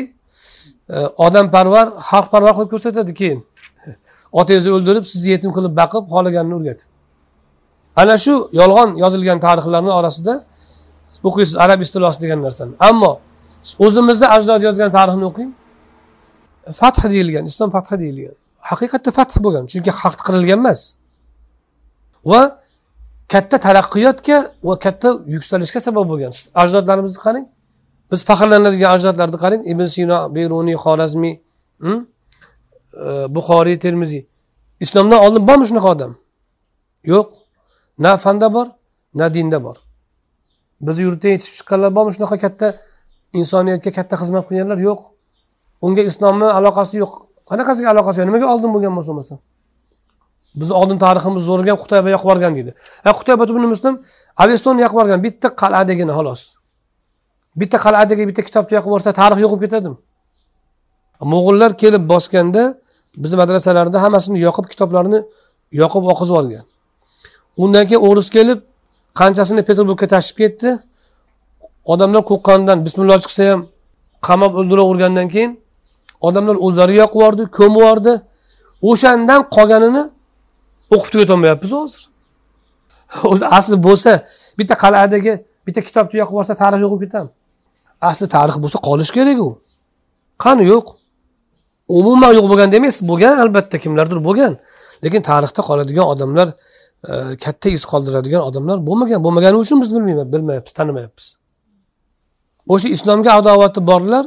[0.97, 3.41] e, odamparvar xalqparvar qilib ko'rsatadi keyin.
[4.41, 6.89] Otangizni o'ldirib sizni yetim qilib baqib xohlaganini o'rgatib.
[7.97, 10.35] Ana shu yolg'on yozilgan tarixlarni orasida
[11.29, 12.73] o'qiysiz arab istilosi degan narsani.
[12.89, 13.13] Ammo
[13.87, 15.51] o'zimizni ajdod yozgan tarixni o'qing.
[16.81, 18.35] Fath deyilgan islom fathi deyilgan.
[18.71, 20.81] Haqiqatda fath bo'lgan chunki haq qirilgan emas.
[22.31, 22.43] Va
[23.33, 24.39] katta taraqqiyotga
[24.69, 26.33] va katta yuksalishga sabab bo'lgan.
[26.63, 27.47] Ajdodlarimizni qarang.
[28.11, 29.63] Biz faxrlanadigan ajdodlarni qarang.
[29.73, 31.35] Ibn sino beruniy xorazmiy
[31.85, 32.01] hm?
[33.37, 34.23] buxoriy termiziy.
[34.85, 36.13] Islomdan oldin bormi shunaqa odam?
[37.13, 37.29] Yo'q.
[37.99, 38.67] Na fanda bor
[39.15, 39.77] na dinda bor.
[40.87, 42.13] Bizni yurtdan yetishib chiqqanlar bormi?
[42.17, 42.69] Shunaqa katta
[43.41, 45.01] insoniyatga katta xizmat qilganlar yo'q.
[45.87, 47.13] Unga islomni aloqasi yo'q.
[47.51, 48.29] Qanaqasiga aloqasi yo'q?
[48.31, 49.37] Nimaga oldin bo'lgan bo'lsa bo'lmasa
[50.61, 52.73] bizni oldin tariximiz zo'rgan qutayba yoqib yuborgan deydi.
[53.05, 53.95] Ha qutayba ibn muslim
[54.43, 56.43] avestonni yoqib yuborgan bitta qal'adagina xolos.
[57.61, 59.97] Bitta qal'adagi bitta kitobni yoqib yuborsa tarix yo'qib ketadimi?
[61.33, 62.63] Mo'g'ullar kelib bosganda
[63.23, 65.19] bizni madrasalarda hammasini yoqib kitoblarni
[65.83, 66.65] yoqib oqizib yuborgan
[67.63, 68.59] undan keyin o'g'risi kelib
[69.21, 70.71] qanchasini peterburgga tashib ketdi?
[71.93, 73.61] Odamlar qo'rqqanidan bismillah chiqsa ham
[74.29, 75.53] qamab o'ldiravergandan keyin
[76.29, 78.13] odamlar o'zlari yoqib yubordi ko'mib yubordi
[78.91, 80.05] o'shandan qolganini
[80.95, 82.03] o'qib tugatolmayapmiz hozir.
[83.33, 84.11] O'zi asli bo'lsa
[84.59, 85.33] bitta qal'adagi
[85.67, 87.29] bitta kitobni yoqib yuborsa tarix yo'q bo'lib ketadi.
[88.11, 89.49] Asli tarix bo'lsa qolishi kerak u.
[90.45, 90.87] Qani yo'q?
[91.99, 94.53] Umuman yo'q bo'lgan demaysiz bo'lgan albatta kimlardir bo'lgan.
[95.05, 96.49] Lekin tarixda qoladigan odamlar
[97.45, 99.25] katta iz qoldiradigan odamlar bo'lmagan.
[99.25, 101.27] Bo'lmagani uchun biz bilmaymiz bilmayapmiz tanimayapmiz.
[102.69, 104.27] O'sha islomga adovati borlar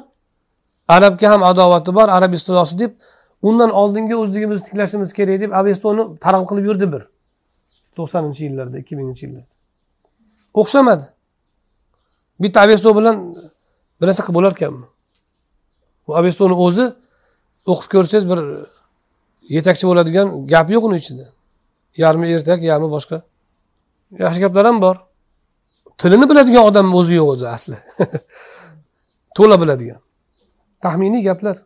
[0.88, 2.92] arabga ham adovati bor arab istilosi deb
[3.42, 7.04] undan oldingi o'zligimizni tiklashimiz kerak deb avestoni targ'ib qilib yurdi bir
[7.98, 9.54] to'qsoninchi yillarda ikki minginchi yillarda.
[10.54, 11.06] O'xshamadi.
[12.40, 13.16] Bitta avesto bilan
[14.02, 14.86] bir narsa qilib bo'larkanmi
[16.08, 16.86] bu avestoni o'zi
[17.72, 18.40] o'qib ko'rsangiz bir
[19.56, 21.26] yetakchi bo'ladigan gap yo'q uni ichida.
[22.04, 23.18] Yarmi ertak yarmi boshqa.
[24.24, 24.96] Yaxshi gaplar ham bor.
[26.00, 27.78] Tilini biladigan odam o'zi yo'q o'zi asli.
[29.38, 30.00] To'la biladigan.
[30.84, 31.58] Taxminiy gaplar.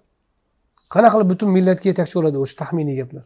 [0.94, 3.24] Qanaqa qilib butun millatga yetakchi bo'ladi o'sha taxminiy gaplar?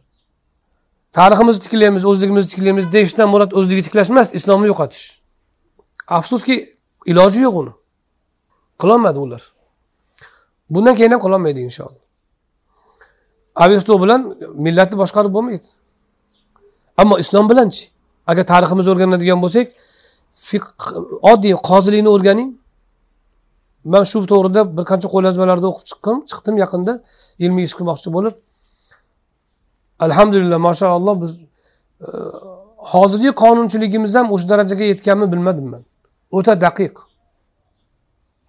[1.16, 5.06] Tariximizni tiklaymiz o'zligimizni tiklaymiz deyishdan murod o'zligi tiklash emas islomni yo'qotish.
[6.18, 6.56] Afsuski
[7.12, 7.72] iloji yo'q uni.
[8.80, 9.42] Qilolmadi ular.
[10.70, 12.04] Bundan keyin ham qilolmaydi inshaalloh.
[13.64, 14.20] Avesto bilan
[14.66, 15.68] millatni boshqarib bo'lmaydi.
[17.00, 17.84] Ammo islom bilanchi.
[18.30, 19.66] Agar tariximizni o'rganadigan bo'lsak
[21.32, 22.50] oddiy qozilikni o'rganing.
[23.92, 26.92] Man shu to'g'rida bir qancha qo'lyozmalarni o'qib chiqqim chiqdim yaqinda.
[27.44, 28.34] Ilmiy ish qilmoqchi bo'lib.
[30.06, 31.32] Alhamdulillah mashaalloh biz
[32.06, 32.08] e,
[32.92, 35.82] hozirgi qonunchiligimiz ham o'sha darajaga yetganmi bilmadim man
[36.36, 36.94] o'ta daqiq.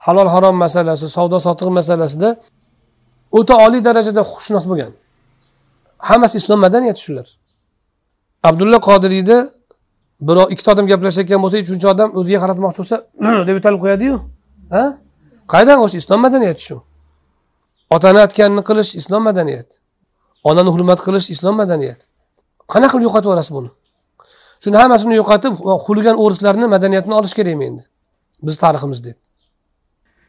[0.06, 2.30] Halol harom masalasi savdo sotiq masalasida
[3.38, 4.92] o'ta oliy darajada huquqshunos bo'lgan.
[6.10, 7.28] Hammasi islom madaniyati shular.
[8.44, 9.38] Abdulla qodiriyda
[10.22, 12.98] birov ikkita odam gaplashayotgan bo'lsa uchinchi odam o'ziga qaratmoqchi bo'lsa
[13.48, 14.16] deb yo'talib qo'yadiyu.
[14.76, 14.84] Ha?
[15.54, 16.78] Qaydan o'sha islom madaniyati shu.
[17.96, 19.76] Otani aytganini qilish islom madaniyati.
[20.50, 22.04] Onani hurmat qilish islom madaniyati.
[22.74, 23.70] Qanaqa qilib yo'qotib yuborasiz buni?
[24.64, 25.54] Shuni hammasini yo'qotib
[25.86, 27.84] xuligan o'rislarni madaniyatini olish kerakmi endi?
[28.46, 29.18] Biz tariximiz deb.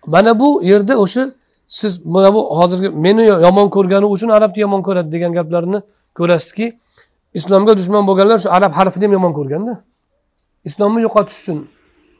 [0.06, 1.22] Mana bu yerda o'sha
[1.68, 5.78] siz mana bu hozirgi meni yomon ko'rgani uchun arabni yomon ko'radi degan gaplarni
[6.18, 6.66] ko'rasizki
[7.38, 9.74] islomga dushman bo'lganlar shu arab harfini ham yomon ko'rganda.
[10.68, 11.58] Islomni yo'qotish uchun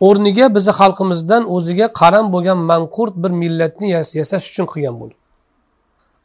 [0.06, 3.86] o'rniga bizni xalqimizdan o'ziga qaram bo'lgan manqurt bir millatni
[4.20, 5.14] yasash uchun qilgan buni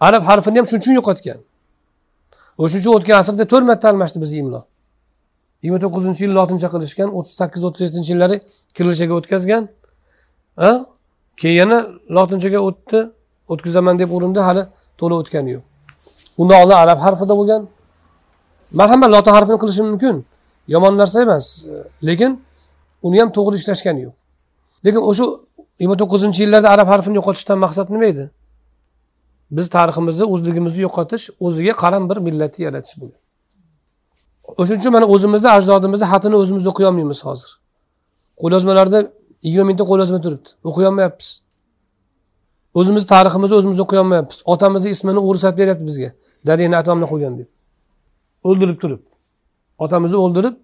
[0.08, 1.40] arab harfini ham shuning uchun yo'qotgan.
[2.62, 4.62] O'shaning uchun o'tgan asrda to'rt marta almashdi bizni imlo.
[5.62, 8.38] Yigirma to'qqizinchi yil lotincha qilishgan o'ttiz sakkiz o'ttiz yettinchi yillari
[8.76, 9.64] kirillchaga o'tkazgan
[11.42, 11.78] keyin yana
[12.16, 13.00] lotinchaga o'tdi
[13.52, 14.64] o'tkazaman deb urindi hali
[15.00, 15.64] to'la o'tgani yo'q.
[16.42, 17.62] Undan oldin arab harfida bo'lgan.
[18.80, 20.16] Marhamat ham lotin harfini qilishim mumkin.
[20.74, 21.46] Yomon narsa emas.
[22.08, 22.32] Lekin
[23.08, 24.16] uni ham to'g'ri ishlashgani yo'q.
[24.86, 25.26] Lekin o'sha
[25.80, 28.26] yigirma to'qqizinchi yillarda arab harfini yo'qotishdan maqsad nima edi?
[29.58, 33.22] Biz tariximizni o'zligimizni yo'qotish o'ziga qaram bir millatni yaratish bo'lgan
[34.60, 37.50] o'shaning uchun mana o'zimizni ajdodimizni xatini o'zimiz o'qiy olmaymiz hozir.
[38.42, 39.00] Qo'lyozmalarda
[39.46, 40.50] yigirma mingta qo'lyozma turibdi.
[40.70, 41.30] O'qiy olmayapmiz.
[42.80, 44.38] O'zimizni tariximizni o'zimiz o'qiy olmayapmiz.
[44.54, 46.10] Otamizni ismini o'rsatib beryapti bizga.
[46.48, 47.50] Dadangni atomni qo'ygan deb.
[48.50, 49.02] O'ldirib turib
[49.86, 50.56] otamizni o'ldirib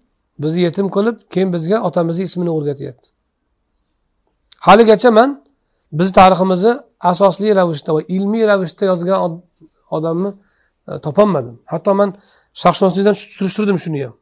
[0.42, 3.08] bizni yetim qilib keyin bizga otamizni ismini o'rgatyapti.
[4.66, 5.30] Haligacha man
[5.98, 6.72] bizni tariximizni
[7.10, 9.18] asosli ravishda va ilmiy ravishda yozgan
[9.96, 10.30] odamni
[10.88, 11.56] e, topolmadim.
[11.72, 12.14] Hatto man
[12.62, 14.14] sharqshunoslikdan surishtirdim shuni ham.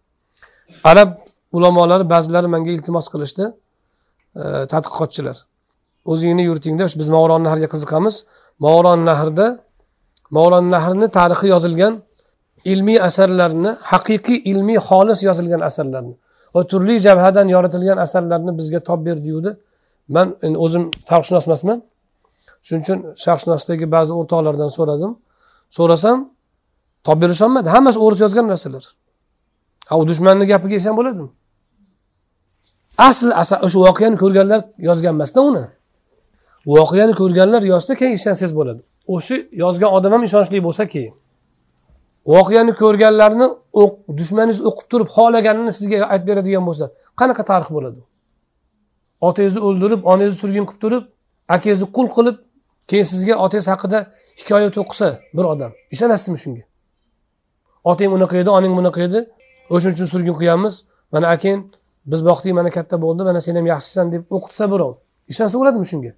[0.90, 1.10] Arab
[1.56, 3.44] ulamolari ba'zilari menga iltimos qilishdi
[4.42, 5.36] e, tadqiqotchilar.
[6.12, 8.14] O'zingni yurtingda biz movaron nahrga qiziqamiz.
[8.64, 9.46] Movaron nahrda
[10.36, 11.94] movaron nahrni tarixi yozilgan
[12.64, 16.14] ilmiy asarlarni haqiqiy ilmiy xolis yozilgan asarlarni
[16.54, 19.50] va turli jabhadan yoritilgan asarlarni bizga topib ber deyuvdi.
[20.08, 20.26] Man
[20.64, 21.78] o'zim tarixshunos emasman
[22.66, 25.12] shuning uchun sharqshunosdagi ba'zi o'rtoqlardan so'radim.
[25.76, 26.18] So'rasam
[27.06, 27.68] topib berisholmadi.
[27.74, 28.84] Hammasi o'ris yozgan narsalar.
[29.90, 31.28] A u dushmanni gapiga ishon bo'ladimi?
[33.08, 35.64] Asl asar o'sha voqeani ko'rganlar yozgan emasda uni.
[36.74, 38.80] Voqeani ko'rganlar yozsa keyin ishonsangiz bo'ladi.
[39.14, 41.14] O'sha yozgan odam ham ishonchli bo'lsa keyin
[42.26, 43.46] voqeani ko'rganlarni
[44.18, 46.86] dushmaningiz o'qib turib xohlaganini sizga aytib beradigan bo'lsa
[47.20, 48.00] qanaqa tarix bo'ladi
[49.28, 51.04] otangizni o'ldirib onangizni surgun qilib turib
[51.54, 52.36] akangizni qul qilib
[52.90, 53.98] keyin sizga otangiz haqida
[54.40, 55.72] hikoya to'qisa bir odam.
[55.94, 56.62] Ishonasizmi shunga?
[57.84, 59.20] Otang unaqa edi onang bunaqa edi
[59.74, 60.74] o'shaning uchun surgun qilganmiz.
[61.12, 61.60] Mana akang
[62.10, 64.92] biz boqdik mana katta bo'ldi mana sen ham yaxshisan deb o'qitsa birov.
[65.32, 66.12] Ishonsa bo'ladimi shunga?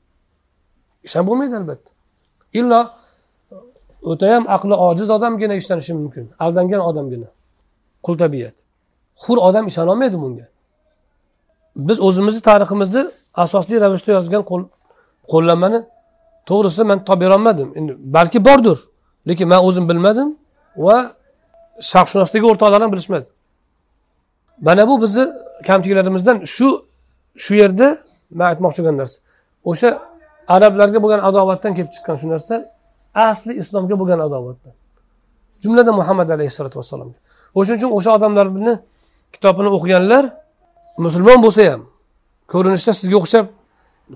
[1.07, 1.91] Ishonib bo'lmaydi albatta.
[2.59, 2.81] Illo
[4.11, 7.29] o'tayam aqli ojiz odamgina ishlanishi mumkin aldangan odamgina.
[8.03, 8.55] Qul tabiat.
[9.23, 10.47] Hur odam ishonolmaydi bunga.
[11.77, 13.03] Biz o'zimizni tariximizni
[13.45, 14.43] asosli ravishda yozgan
[15.31, 15.81] qo'llanmani
[16.49, 17.69] to'g'risida man topib berolmadim.
[17.79, 18.79] Endi balki bordir
[19.29, 20.29] lekin man o'zim bilmadim
[20.87, 20.97] va
[21.91, 23.27] sharqshunosdagi o'rtoqlar ham bilishmadi
[24.67, 25.25] mana bu bizni
[25.67, 26.69] kamchiliklarimizdan shu
[27.45, 27.99] shu yerda
[28.39, 29.17] man aytmoqchi bo'lgan narsa.
[29.71, 29.89] O'sha
[30.55, 32.55] arablarga bo'lgan adovatdan kelib chiqqan shu narsa
[33.15, 34.75] asli islomga bo'lgan adovatdan
[35.63, 37.19] jumladan muhammad alayhissalotu vassalomga.
[37.55, 38.75] O'shaning uchun o'sha odamlarni
[39.35, 40.25] kitobini o'qiganlar
[41.05, 41.83] musulmon bo'lsa ham
[42.53, 43.47] ko'rinishda sizga o'xshab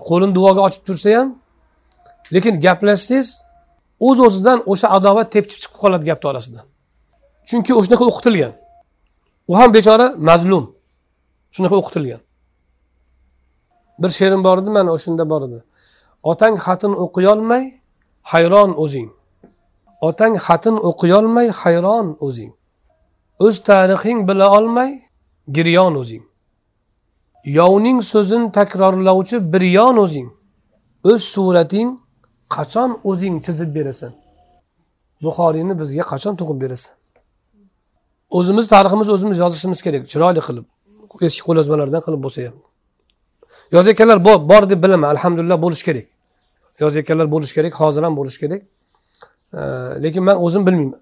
[0.09, 1.27] qo'lini duoga ochib tursa ham
[2.35, 3.29] lekin gaplashsangiz
[4.07, 6.65] o'z o'zidan o'sha adovat tepchib chiqib qoladi gapni orasidan.
[7.49, 8.53] Chunki o'shanaqa o'qitilgan.
[9.51, 10.65] U ham bechora mazlum.
[11.55, 12.21] Shunaqa o'qitilgan.
[14.01, 15.59] Bir she'rim bor edi mana o'shanda bor edi.
[16.31, 17.63] Otang xatini o'qiyolmay
[18.31, 19.09] hayron o'zing.
[20.07, 22.51] Otang xatin o'qiyolmay hayron o'zing.
[23.45, 24.91] O'z tarixing bila olmay
[25.55, 26.23] giryon o'zing.
[27.59, 30.29] Yovning so'zin takrorlovchi biryon o'zing.
[31.11, 31.89] O'z surating
[32.55, 34.11] qachon o'zing chizib berasan?
[35.23, 36.93] Buxoriyni bizga qachon tug'ib berasan?
[38.37, 40.03] O'zimiz tariximizni o'zimiz yozishimiz kerak.
[40.11, 40.65] Chiroyli qilib
[41.27, 42.57] eski qo'lyozmalardan qilib bo'lsa ham.
[43.75, 44.19] Yozayotganlar
[44.51, 45.09] bor deb bilaman.
[45.15, 46.07] Alhamdulillah bo'lishi kerak.
[46.79, 48.61] Yozayotganlar bo'lishi kerak hozir ham bo'lishi kerak.
[50.03, 51.01] Lekin man o'zim bilmayman.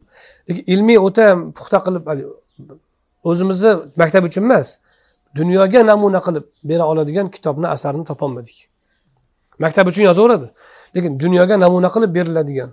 [0.50, 1.26] Lekin ilmiy o'ta
[1.58, 2.04] puxta qilib
[3.30, 3.72] o'zimizni
[4.02, 4.68] maktab uchun emas
[5.40, 8.58] dunyoga namuna qilib bera oladigan kitobni asarni topolmadik.
[9.64, 10.48] Maktab uchun yozaveradi.
[10.96, 12.70] Lekin dunyoga namuna qilib beriladigan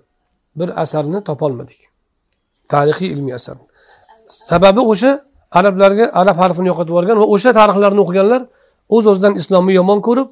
[0.58, 1.80] bir asarni topolmadik.
[2.72, 3.56] Tarixiy ilmiy asar.
[4.50, 5.10] Sababi o'sha
[5.58, 8.42] arablarga arab harfini yo'qotib yuborgan va o'sha tarixlarni o'qiganlar
[8.96, 10.28] o'z o'zidan islomni yomon ko'rib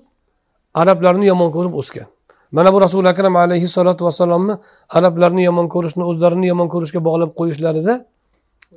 [0.81, 2.09] arablarni yomon ko'rib o'sgan.
[2.53, 4.55] mana bu rasuli akram alayhi salotu vassalomni
[4.97, 7.95] arablarni yomon ko'rishni o'zlarini yomon ko'rishga bog'lab qo'yishlarida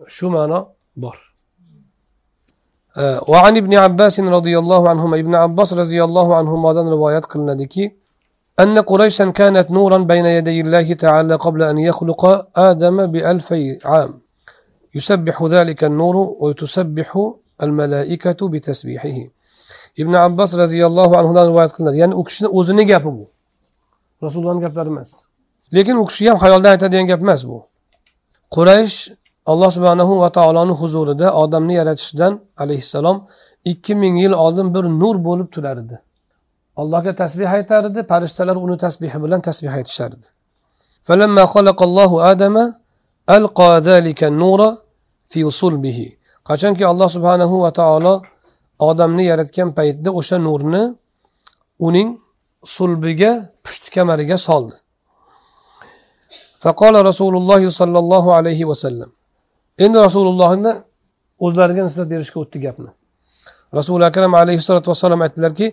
[0.07, 0.65] شو معنى
[0.95, 1.15] bor.
[3.27, 7.75] وعن ابن عباس رضي الله عنهما ابن عباس رضي الله عنهما دان روايات قلنا لك
[8.59, 14.19] أن قريشا كانت نورا بين يدي الله تعالى قبل أن يخلق آدم بألفي عام
[14.95, 17.09] يسبح ذلك النور وتسبح
[17.63, 19.17] الملائكة بتسبيحه
[19.99, 23.25] ابن عباس رضي الله عنهما روايات قلنا يعني أكشن أوزني جابه
[24.24, 25.10] rasulullohni gaplari emas
[25.76, 27.58] lekin u kishi ham xayoldan aytadigan gap emas bu
[28.54, 28.96] quraysh
[29.52, 32.32] alloh subhanahu va taoloni huzurida odamni yaratishidan
[32.62, 33.16] alayhissalom
[33.72, 35.96] ikki ming yil oldin bir nur bo'lib turar edi
[36.80, 40.28] allohga tasbeh aytar edi farishtalar uni tasbehi bilan tasbeh aytishardi
[41.08, 42.56] فلما خلق الله آدم
[43.36, 44.60] ألقى ذلك النور
[45.32, 45.98] في صلبه
[46.48, 48.14] qachonki alloh subhanahu va taolo
[48.88, 50.82] odamni yaratgan paytda o'sha nurni
[51.86, 52.08] uning
[52.74, 53.32] sulbiga
[53.63, 54.75] pushti kamariga soldi.
[56.63, 59.11] Faqola rasululloh sollallohu alayhi vasallam
[59.77, 60.73] endi rasulullohni
[61.45, 62.91] o'zlariga nisbat berishga o'tdi gapni.
[63.77, 65.67] Rasuli akram alayhissalotu vassalom aytdilarki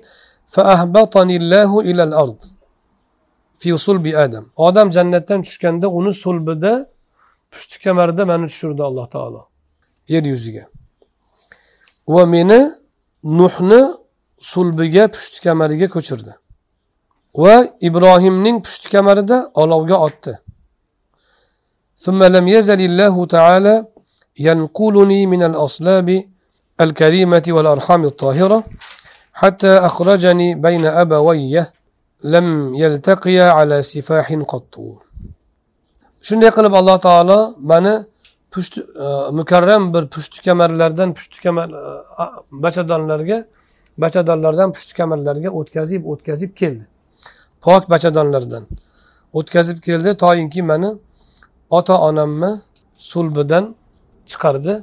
[4.24, 4.44] adam.
[4.56, 6.72] Odam jannatdan tushganda uni sulbida
[7.52, 9.40] pushti kamarida mani tushirdi alloh taolo.
[10.08, 10.64] Yer yuziga.
[12.08, 12.60] Va meni
[13.24, 13.80] nuhni
[14.50, 16.32] sulbiga pushti kamariga ko'chirdi.
[17.43, 17.55] va
[17.87, 20.33] ibrohimning pushti kamarida olovga otdi
[22.05, 23.85] ثم لم يزل الله تعالى
[24.39, 26.23] ينقلني من الأصلاب
[26.81, 28.63] الكريمة والأرحام الطاهرة
[29.33, 31.65] حتى أخرجني بين أبوي
[32.23, 34.75] لم يلتقيا على سفاح قط
[36.27, 37.39] shunday qilib alloh taolo
[37.71, 37.93] mani
[38.53, 38.83] pusht e,
[39.39, 42.25] mukarram bir pushti kamarlardan pushti kamar e,
[42.63, 43.37] bachadonlarga
[44.03, 46.85] bachadonlardan pushti kamarlarga o'tkazib o'tkazib keldi
[47.64, 48.64] Pok bachadonlardan
[49.32, 50.10] o'tkazib keldi.
[50.16, 50.90] Toyinki mani
[51.70, 52.50] ota onamni
[52.96, 53.64] sulbidan
[54.26, 54.74] chiqardi.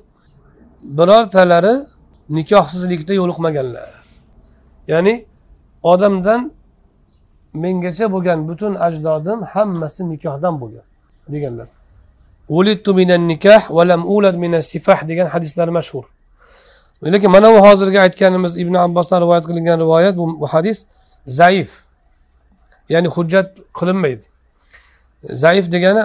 [0.98, 1.76] Birortalari
[2.30, 3.90] nikohsizlikda yo'liqmaganlar.
[4.88, 5.26] Ya'ni
[5.84, 6.52] odamdan
[7.54, 10.86] mengacha bo'lgan butun ajdodim hammasi nikohdan bo'lgan
[11.34, 11.68] deganlar.
[12.50, 16.06] Ulittu minan nikah va lam ulad minas sifah degan hadislar mashhur.
[17.04, 20.88] Lekin mana bu hozirgi aytganimiz ibn abbosdan rivoyat qilingan rivoyat bu, bu hadis
[21.26, 21.87] zaif.
[22.90, 24.24] Ya'ni hujjat qilinmaydi.
[25.44, 26.04] Zaif degani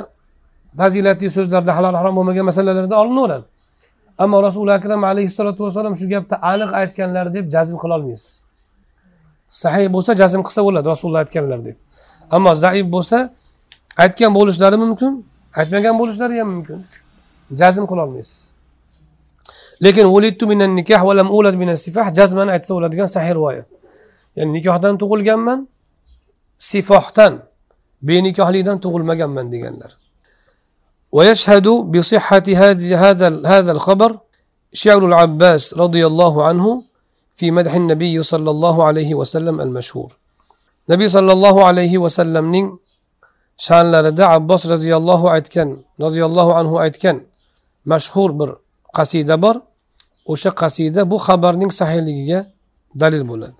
[0.78, 3.46] fazilatli so'zlarda halol harom bo'lmagan masalalarda olinaveradi
[4.18, 8.44] ammo rasuli akram alayhissalotu vassalom shu gapni aniq aytganlar deb jazm qilolmaysiz
[9.62, 11.76] sahiy bo'lsa jazm qilsa bo'ladi rasululloh aytganlar deb.
[12.36, 13.18] Ammo zaif bo'lsa
[14.04, 15.12] aytgan bo'lishlari mumkin
[15.60, 16.78] aytmagan bo'lishlari ham mumkin.
[17.60, 18.52] Jazm qilolmaysiz
[19.84, 20.06] lekin
[20.78, 23.66] nikah va ulad minas sifah jazman aytsa bo'ladigan sahih rivoyat.
[24.36, 25.68] Ya'ni nikohdan tug'ilganman
[26.68, 27.32] sifohdan
[28.06, 29.92] benikohlikdan tug'ilmaganman deganlar.
[31.16, 34.10] ويشهد بصحة هذه هذا هذا الخبر
[34.72, 36.66] شعر العباس رضي الله عنه
[37.34, 40.10] في مدح النبي صلى الله عليه وسلم المشهور.
[40.90, 42.66] نبي صلى الله عليه وسلم نين
[43.56, 45.68] شان لردع عباس رضي الله عتكن
[46.00, 47.16] رضي الله عنه عتكن
[47.86, 48.50] مشهور بر
[48.94, 49.56] قصيدة بر
[50.26, 52.00] وش قصيدة؟ بو خبر نين صحيح
[52.94, 53.54] دليل بولد.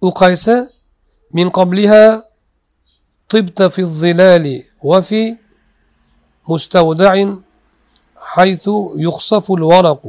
[0.00, 0.75] وقيسه
[1.33, 2.31] min qobliha
[3.31, 5.37] طبت في الظلال وفي
[6.49, 7.13] مستودع
[8.33, 8.65] حيث
[8.95, 10.03] يخصف الورق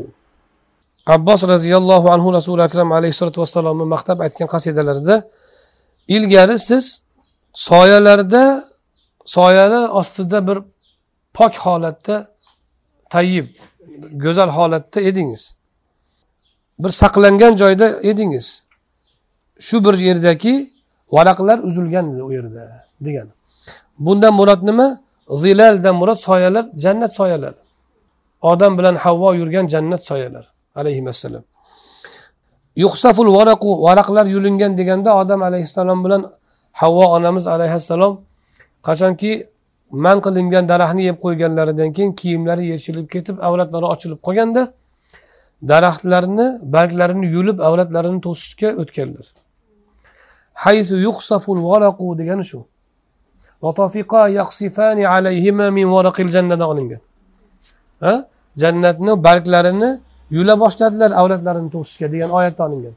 [1.07, 5.17] abbos roziyallohu anhu rasuli akram alayhissalotu vassalomni maqtab aytgan qasidalarida
[6.17, 6.85] ilgari siz
[7.69, 8.45] soyalarda
[9.37, 10.59] soyalar ostida bir
[11.37, 12.17] pok holatda
[13.15, 13.49] tayyib
[14.25, 15.43] go'zal holatda edingiz
[16.83, 18.47] bir saqlangan joyda edingiz
[19.67, 20.55] shu bir yerdaki
[21.16, 22.64] varaqlar uzilgan u yerda
[23.02, 23.28] degan.
[24.00, 24.88] Bundan murod nima?
[25.44, 27.60] Zilaldan murod soyalar jannat soyalari
[28.42, 30.46] odam bilan havvo yurgan jannat soyalar
[30.76, 31.44] alayhissalom
[32.84, 36.22] yuqsaful varaqu varaqlar yulingan deganda odam alayhissalom bilan
[36.72, 38.14] havvo onamiz alayhissalom
[38.88, 39.32] qachonki
[39.92, 44.64] man qilingan daraxtni yeb qo'yganlaridan keyin kiyimlari yechilib ketib avlatlari ochilib qolganda
[45.72, 49.28] daraxtlarni barglarini yulib avratlarini to'sishga o'tganlar.
[50.64, 52.60] Haysu yuqsaful varaqu degani shu
[56.72, 57.02] olingan
[58.62, 59.90] jannatni barglarini
[60.38, 62.96] yula boshladilar avlatlarini to'sishga degan oyatda olingan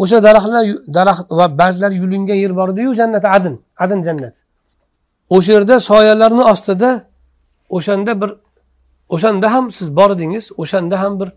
[0.00, 0.64] o'sha daraxtlar
[0.96, 4.36] daraxt va barglar yulingan yer bor ediyu jannati adin adin jannat
[5.36, 6.90] o'sha yerda soyalarni ostida
[7.76, 8.30] o'shanda bir
[9.14, 11.28] o'shanda ham siz bor edingiz o'shanda ham bir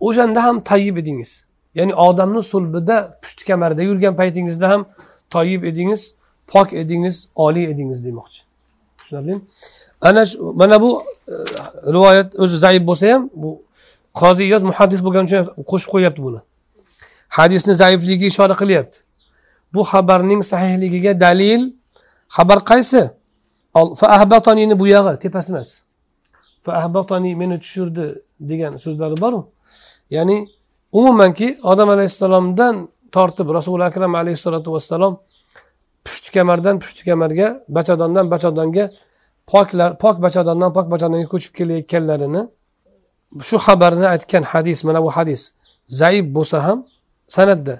[0.00, 1.32] o'shanda ham tayyib edingiz
[1.78, 4.82] ya'ni odamni sulbida pushti kamarda yurgan paytingizda ham
[5.34, 6.02] toyib edingiz
[6.52, 8.40] pok edingiz oliy edingiz demoqchi.
[8.98, 9.40] Tushunarlimi?
[10.00, 10.90] Ana shu mana bu
[11.28, 11.34] e,
[11.94, 13.50] rivoyat o'zi zaif bo'lsa ham bu
[14.20, 16.40] qozi yoz muhaddis bo'lgani uchun qo'shib qo'yyapti buni.
[17.38, 18.98] Hadisni zaifligiga ishora qilyapti.
[19.74, 21.62] Bu xabarning sahihligiga dalil.
[22.36, 23.02] Xabar qaysi?
[24.00, 25.70] Faahbatonini buyog'i tepasi emas
[26.68, 28.06] faahbatoni meni tushirdi
[28.50, 29.40] degan so'zlari boru.
[30.10, 30.48] Ya'ni
[30.92, 35.14] umumanki odam alayhissalomdan tortib rasuli akram alayhissalotu vassalom
[36.04, 38.84] pushti kamardan pushti kamarga bachadondan bachadonga
[39.50, 42.42] poklar pok bachadondan pok bachadonga ko'chib kelayotganlarini
[43.48, 45.42] shu xabarni aytgan hadis mana bu hadis
[46.00, 46.78] zaif bo'lsa ham
[47.34, 47.74] san'atda.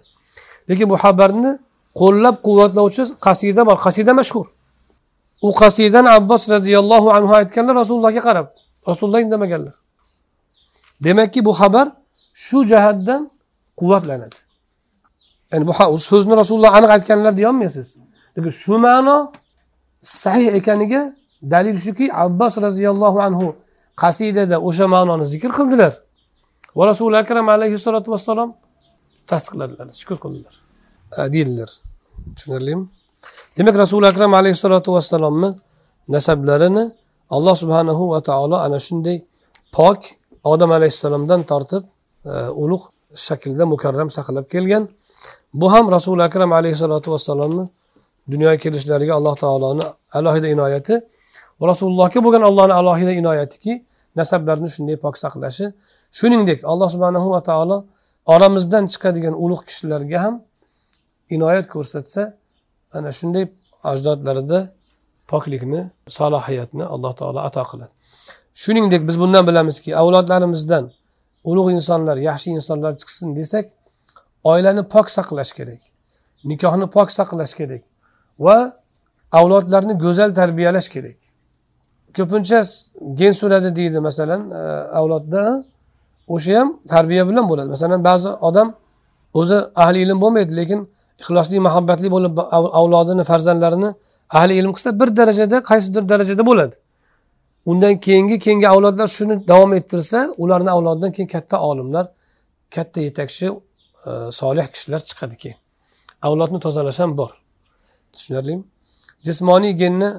[0.68, 1.52] Lekin bu xabarni
[2.00, 4.46] qo'llab quvvatlovchi qasida bor qasida mashhur.
[5.46, 8.46] U qasidani abbos roziyallohu anhu aytganlar rasulullohga qarab
[8.88, 9.74] rasululloh indamaganlar.
[11.04, 11.86] Demakki bu xabar
[12.44, 13.22] shu jihatdan
[13.80, 14.38] quvvatlanadi.
[15.52, 15.72] Ya'ni bu
[16.10, 17.88] so'zni rasululloh aniq aytganlar deyolmaysiz.
[18.36, 19.16] Lekin shu ma'no
[20.22, 21.02] sahih ekaniga
[21.54, 23.46] dalil shuki abbos roziyallohu anhu
[24.02, 25.92] qasidada o'sha ma'noni zikr qildilar.
[26.78, 28.50] Va rasuli akram alayhissalotu vassalom
[29.30, 30.54] tasdiqladilar shukur qildilar.
[31.18, 31.70] E, deydilar.
[32.36, 32.84] Tushunarlimi?
[33.56, 35.50] Demak rasuli akram alayhissalotu vassalomni
[36.14, 36.84] nasablarini
[37.36, 39.16] alloh subhanahu va taolo ana shunday
[39.76, 40.00] pok
[40.52, 41.82] odam alayhissalomdan tortib
[42.24, 42.30] E,
[42.62, 44.88] ulug' shaklda mukarram saqlab kelgan.
[45.54, 47.64] Bu ham rasuli akram alayhissalotu vassalomni
[48.32, 49.84] dunyoga kelishlariga alloh taoloni
[50.18, 50.94] alohida inoyati
[51.60, 53.72] va rasulullohga bo'lgan allohni alohida inoyatiki
[54.16, 55.66] nasablarni shunday pok saqlashi.
[56.18, 57.76] Shuningdek alloh subhanahu va taolo
[58.34, 60.34] oramizdan chiqadigan ulug' kishilarga ham
[61.36, 62.22] inoyat ko'rsatsa
[62.96, 63.44] ana shunday
[63.90, 64.58] ajdodlarida
[65.30, 65.80] poklikni
[66.16, 67.92] salohiyatni alloh taolo ato qiladi.
[68.62, 70.84] Shuningdek biz bundan bilamizki avlodlarimizdan
[71.50, 73.66] ulug' insonlar yaxshi insonlar chiqsin desak
[74.52, 75.82] oilani pok saqlash kerak
[76.50, 77.82] nikohni pok saqlash kerak
[78.44, 78.56] va
[79.32, 81.16] avlodlarni go'zal tarbiyalash kerak.
[82.16, 82.60] Ko'pincha
[83.20, 84.62] gen so'radi deydi masalan e,
[84.98, 85.42] avlodda
[86.34, 87.68] o'sha ham tarbiya bilan bo'ladi.
[87.68, 88.68] Masalan ba'zi odam
[89.40, 90.80] o'zi ahli ilm bo'lmaydi lekin
[91.22, 92.34] ixlosli muhabbatli bo'lib
[92.80, 93.90] avlodini farzandlarini
[94.38, 96.74] ahli ilm qilsa bir darajada qaysidir darajada bo'ladi.
[97.70, 102.06] Undan keyingi keyingi avlodlar shuni davom ettirsa ularni avlodidan keyin katta olimlar
[102.74, 103.46] katta yetakchi
[104.08, 104.10] e,
[104.40, 105.58] solih kishilar chiqadi keyin
[106.22, 107.30] avlodni tozalash ham bor.
[108.12, 108.64] Tushunarlimi?
[109.26, 110.10] Jismoniy genni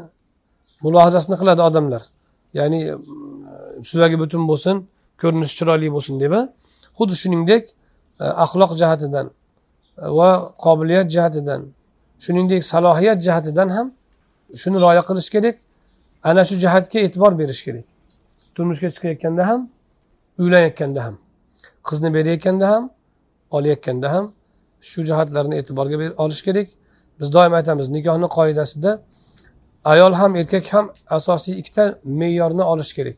[0.81, 2.03] mulohazasini qiladi odamlar.
[2.53, 4.75] Ya'ni mm, e, suyagi butun bo'lsin
[5.21, 6.33] ko'rinishi chiroyli bo'lsin deb
[6.97, 7.63] xuddi shuningdek
[8.23, 9.27] e, axloq jihatidan
[10.03, 10.29] e, va
[10.65, 11.61] qobiliyat jihatidan
[12.25, 13.87] shuningdek salohiyat jihatidan ham
[14.61, 15.55] shuni rioya qilish kerak.
[16.23, 17.85] Ana shu jihatga e'tibor berish kerak.
[18.55, 19.69] Turmushga chiqayotganda ham
[20.39, 21.15] uylanayotganda ham
[21.87, 22.89] qizni berayotganda ham
[23.51, 24.25] olayotganda ham
[24.81, 26.67] shu jihatlarni e'tiborga olish kerak.
[27.19, 28.91] Biz doim aytamiz nikohni qoidasida
[29.85, 33.17] ayol ham erkak ham asosiy ikkita me'yorni olish kerak.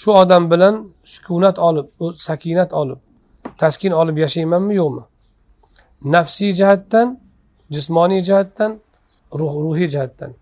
[0.00, 0.74] Shu odam bilan
[1.04, 2.98] sukunat olib sakinat olib
[3.58, 5.02] taskin olib yashaymanmi yo'qmi?
[6.14, 7.20] Nafsiy jihatdan
[7.70, 8.80] jismoniy jihatdan
[9.38, 10.32] ruh ruhiy jihatdan.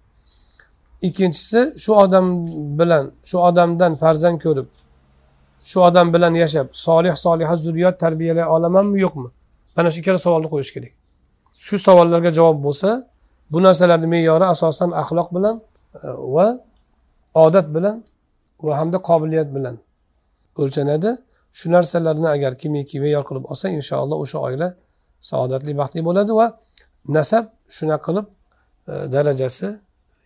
[1.07, 2.27] Ikkinchisi shu odam
[2.79, 4.69] bilan shu odamdan farzand ko'rib
[5.71, 9.29] shu odam bilan yashab solih soliha zurriyot tarbiyalay olamanmi yo'qmi?
[9.77, 10.93] Mana shu ikkala savolni qo'yish kerak.
[11.67, 12.91] Shu savollarga javob bo'lsa
[13.53, 15.57] bu narsalarni me'yori asosan axloq bilan
[16.07, 16.47] e, va
[17.45, 17.97] odat bilan
[18.67, 19.77] va hamda qobiliyat bilan
[20.63, 21.11] o'lchanadi.
[21.59, 24.69] Shu narsalarni agar kimiki me'yor qilib olsa inshaalloh o'sha oila
[25.31, 26.47] saodatli baxtli bo'ladi va
[27.17, 27.45] nasab
[27.77, 28.27] shunaqa qilib
[28.91, 29.69] e, darajasi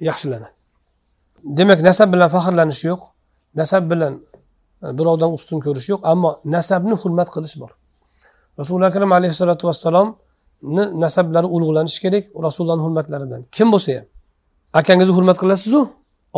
[0.08, 0.59] yaxshilanadi.
[1.44, 3.00] Demak nasab bilan faxrlanish yo'q
[3.60, 4.12] nasab bilan
[4.84, 7.70] e, birovdan ustun ko'rish yo'q ammo nasabni hurmat qilish bor.
[8.58, 13.40] Rasuli akram alayhissalotu vassalomni nasablari ulug'lanishi kerak rasulullohni hurmatlaridan.
[13.56, 14.06] Kim bo'lsa ham.
[14.80, 15.80] Akangizni hurmat qilasizu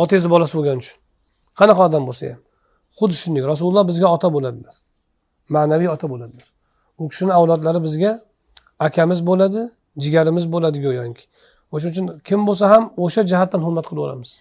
[0.01, 0.97] otangizni bolasi bo'lgani uchun.
[1.59, 2.39] Qanaqa odam bo'lsa ham.
[2.97, 4.75] Xuddi shunday rasululloh bizga ota bo'ladilar.
[5.55, 6.47] Ma'naviy ota bo'ladilar.
[7.01, 8.11] U kishini avlodlari bizga
[8.87, 9.61] akamiz bo'ladi
[10.03, 11.23] jigarimiz bo'ladi go'yoki.
[11.73, 14.31] O'sha uchun kim bo'lsa ham o'sha jihatdan hurmat qilaveramiz.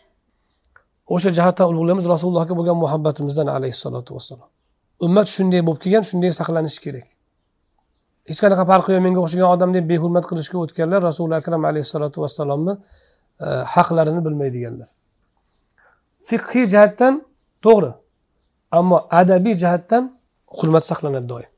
[1.15, 4.49] O'sha jihatdan ulug'laymiz rasulullohga bo'lgan muhabbatimizdan alayhissalotu vassalom.
[5.07, 7.07] Ummat shunday bo'lib kelgan shunday saqlanishi kerak.
[8.29, 12.75] Hech qanaqa farqi yo'q menga o'xshagan odam deb behurmat qilishga o'tganlar rasuli akram alayhissalotu vassalomni
[13.47, 14.89] e, haqlarini bilmaydiganlar
[16.29, 17.15] fiqhiy jihatdan
[17.65, 17.93] to'g'ri
[18.79, 20.05] ammo adabiy jihatdan
[20.59, 21.51] hurmat saqlanadi doim.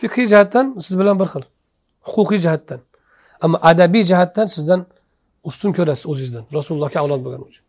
[0.00, 1.44] Fiqhiy jihatdan siz bilan bir xil
[2.12, 2.80] huquqiy jihatdan.
[3.44, 4.80] Ammo adabiy jihatdan sizdan
[5.48, 7.64] ustun ko'rasiz o'zingizdan rasulullohga avlod bo'lgani uchun.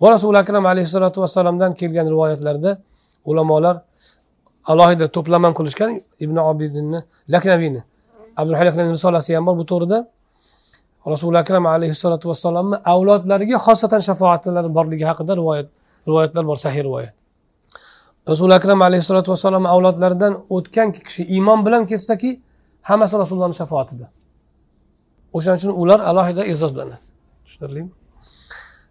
[0.00, 2.70] Va rasuli akram alayhissalotu vassalomdan kelgan rivoyatlarda
[3.30, 3.76] ulamolar
[4.72, 5.90] alohida to'plama qilishgan
[6.24, 7.00] ibn obidinni
[7.34, 7.80] laknaviyni
[8.40, 9.54] abdulhay laknaviyni risolasi ham bor.
[9.60, 9.98] Bu to'g'rida
[11.12, 15.68] rasuli akram alayhissalotu vassalomni avlodlariga xosatan shafaatlari borligi haqida rivoyat
[16.08, 17.14] rivoyatlar bor sahiy rivoyat.
[18.32, 22.30] Rasuli akram alayhissalotu vassalom avlodlaridan o'tgan kishi iymon bilan ketsaki
[22.88, 24.06] hammasi rasulullohni shafoatida
[25.36, 27.04] o'shaning uchun ular alohida e'zozlanadi.
[27.44, 27.90] Tushunarlimi?